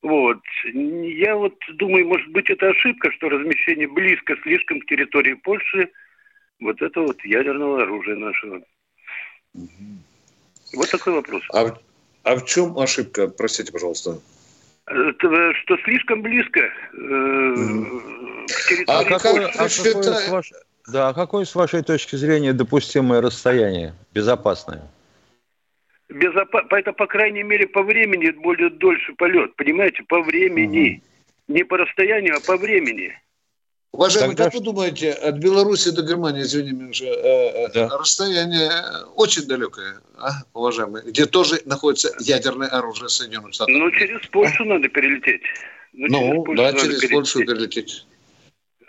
[0.02, 0.39] Вот.
[0.74, 5.89] Я вот думаю, может быть, это ошибка, что размещение близко слишком к территории Польши
[6.60, 8.62] вот это вот ядерного оружия нашего.
[9.54, 11.43] Вот такой вопрос.
[11.54, 11.78] А,
[12.24, 13.28] а в чем ошибка?
[13.28, 14.20] Простите, пожалуйста.
[14.86, 20.52] Это, что слишком близко э, к территории а какой, а какое, с ваш...
[20.88, 24.88] Да, а какое с вашей точки зрения допустимое расстояние, безопасное?
[26.10, 26.66] Безопа...
[26.72, 29.55] Это, по крайней мере, по времени будет дольше полет.
[29.55, 31.01] Понимаете, по времени.
[31.47, 31.53] Угу.
[31.55, 33.14] Не по расстоянию, а по времени.
[33.91, 34.45] Уважаемый, Тогда...
[34.45, 37.89] как вы думаете, от Беларуси до Германии, извини меня, э, э, да.
[37.97, 38.70] расстояние
[39.16, 43.74] очень далекое, а, уважаемый, где тоже находится ядерное оружие Соединенных Штатов?
[43.76, 44.66] Ну, через Польшу а?
[44.66, 45.41] надо перелететь.
[45.93, 47.12] Ну, ну через да, через перелететь.
[47.12, 48.08] Польшу перелететь.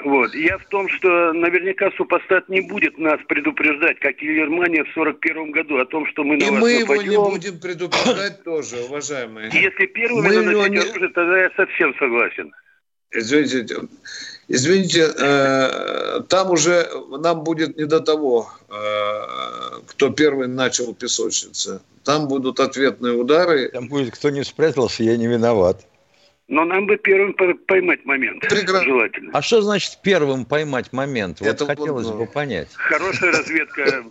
[0.04, 0.32] Вот.
[0.34, 5.50] Я в том, что наверняка супостат не будет нас предупреждать, как и Германия в 41
[5.50, 7.10] году, о том, что мы на И вас мы нападем.
[7.10, 9.50] его не будем предупреждать тоже, уважаемые.
[9.52, 10.78] Если первыми мы надо не...
[10.78, 12.52] оружие, тогда я совсем согласен.
[13.10, 13.76] Извините,
[14.48, 16.88] извините, э, там уже
[17.18, 21.82] нам будет не до того, э, кто первый начал песочница.
[22.04, 23.70] Там будут ответные удары.
[23.70, 25.86] Там будет, кто не спрятался, я не виноват.
[26.48, 27.34] Но нам бы первым
[27.66, 28.40] поймать момент.
[28.48, 28.84] Прекрасно.
[28.84, 29.30] Желательно.
[29.34, 31.40] А что значит первым поймать момент?
[31.40, 32.72] Вот Это хотелось бы понять.
[32.72, 34.04] Хорошая разведка.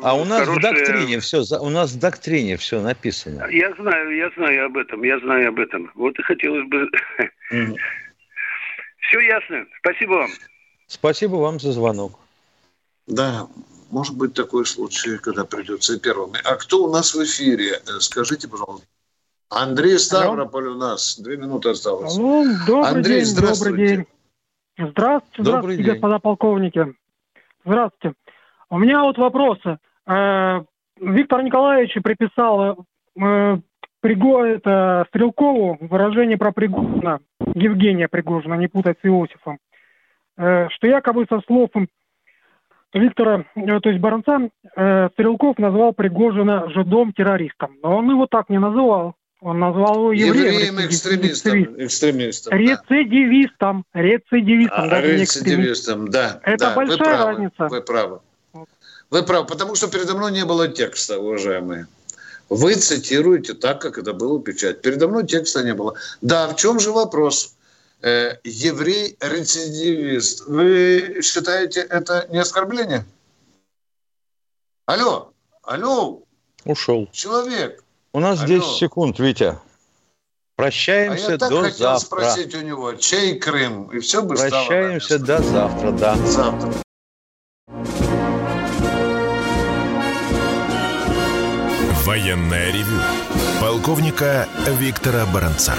[0.00, 3.48] А у нас в доктрине все, у нас в доктрине все написано.
[3.50, 5.90] Я знаю, я знаю об этом, я знаю об этом.
[5.96, 6.88] Вот и хотелось бы.
[9.08, 9.66] Все ясно.
[9.80, 10.30] Спасибо вам.
[10.86, 12.16] Спасибо вам за звонок.
[13.08, 13.48] Да,
[13.90, 16.32] может быть такой случай, когда придется первым.
[16.44, 17.80] А кто у нас в эфире?
[17.98, 18.86] Скажите, пожалуйста.
[19.54, 20.74] Андрей Ставрополь Алло.
[20.74, 21.18] у нас.
[21.20, 22.16] Две минуты осталось.
[22.16, 23.70] Алло, добрый Андрей, день, здравствуйте.
[23.70, 24.06] добрый день.
[24.78, 25.92] Здравствуйте, добрый здравствуйте, день.
[25.92, 26.94] господа полковники.
[27.64, 28.16] Здравствуйте.
[28.70, 29.78] У меня вот вопросы.
[30.06, 30.62] Э,
[30.98, 32.86] Виктор Николаевич приписал
[33.20, 33.58] э,
[34.00, 37.20] Приго, это Стрелкову выражение про Пригожина,
[37.54, 39.58] Евгения Пригожина, не путать с Иосифом,
[40.38, 41.70] э, что якобы со слов
[42.94, 44.50] Виктора, то есть Баранца,
[45.12, 47.76] Стрелков назвал Пригожина жидом-террористом.
[47.82, 49.14] Но он его так не называл.
[49.42, 50.54] Он назвал его евреем.
[50.54, 51.84] Евреем-экстремистом.
[51.84, 53.84] Экстремистом, рецидивистом.
[53.92, 54.00] Да.
[54.00, 54.88] Рецидивистом.
[54.88, 56.40] А, рецидивистом, да.
[56.44, 57.68] Это да, большая вы правы, разница.
[57.68, 58.20] Вы правы.
[59.10, 61.88] Вы правы, потому что передо мной не было текста, уважаемые.
[62.48, 64.80] Вы цитируете так, как это было в печать.
[64.80, 65.96] Передо мной текста не было.
[66.20, 67.56] Да, в чем же вопрос?
[68.00, 70.46] Э, еврей-рецидивист.
[70.46, 73.04] Вы считаете это не оскорбление?
[74.86, 75.32] Алло,
[75.64, 76.22] алло.
[76.64, 77.08] Ушел.
[77.10, 77.82] Человек.
[78.14, 78.48] У нас Алло.
[78.48, 79.58] 10 секунд, Витя.
[80.56, 82.06] Прощаемся а я так до хотел завтра.
[82.06, 83.90] спросить у него, чей Крым?
[83.90, 86.16] И все бы Прощаемся до завтра, да.
[86.16, 86.72] Завтра.
[92.04, 93.00] Военная ревю.
[93.60, 95.74] Полковника Виктора Баранца.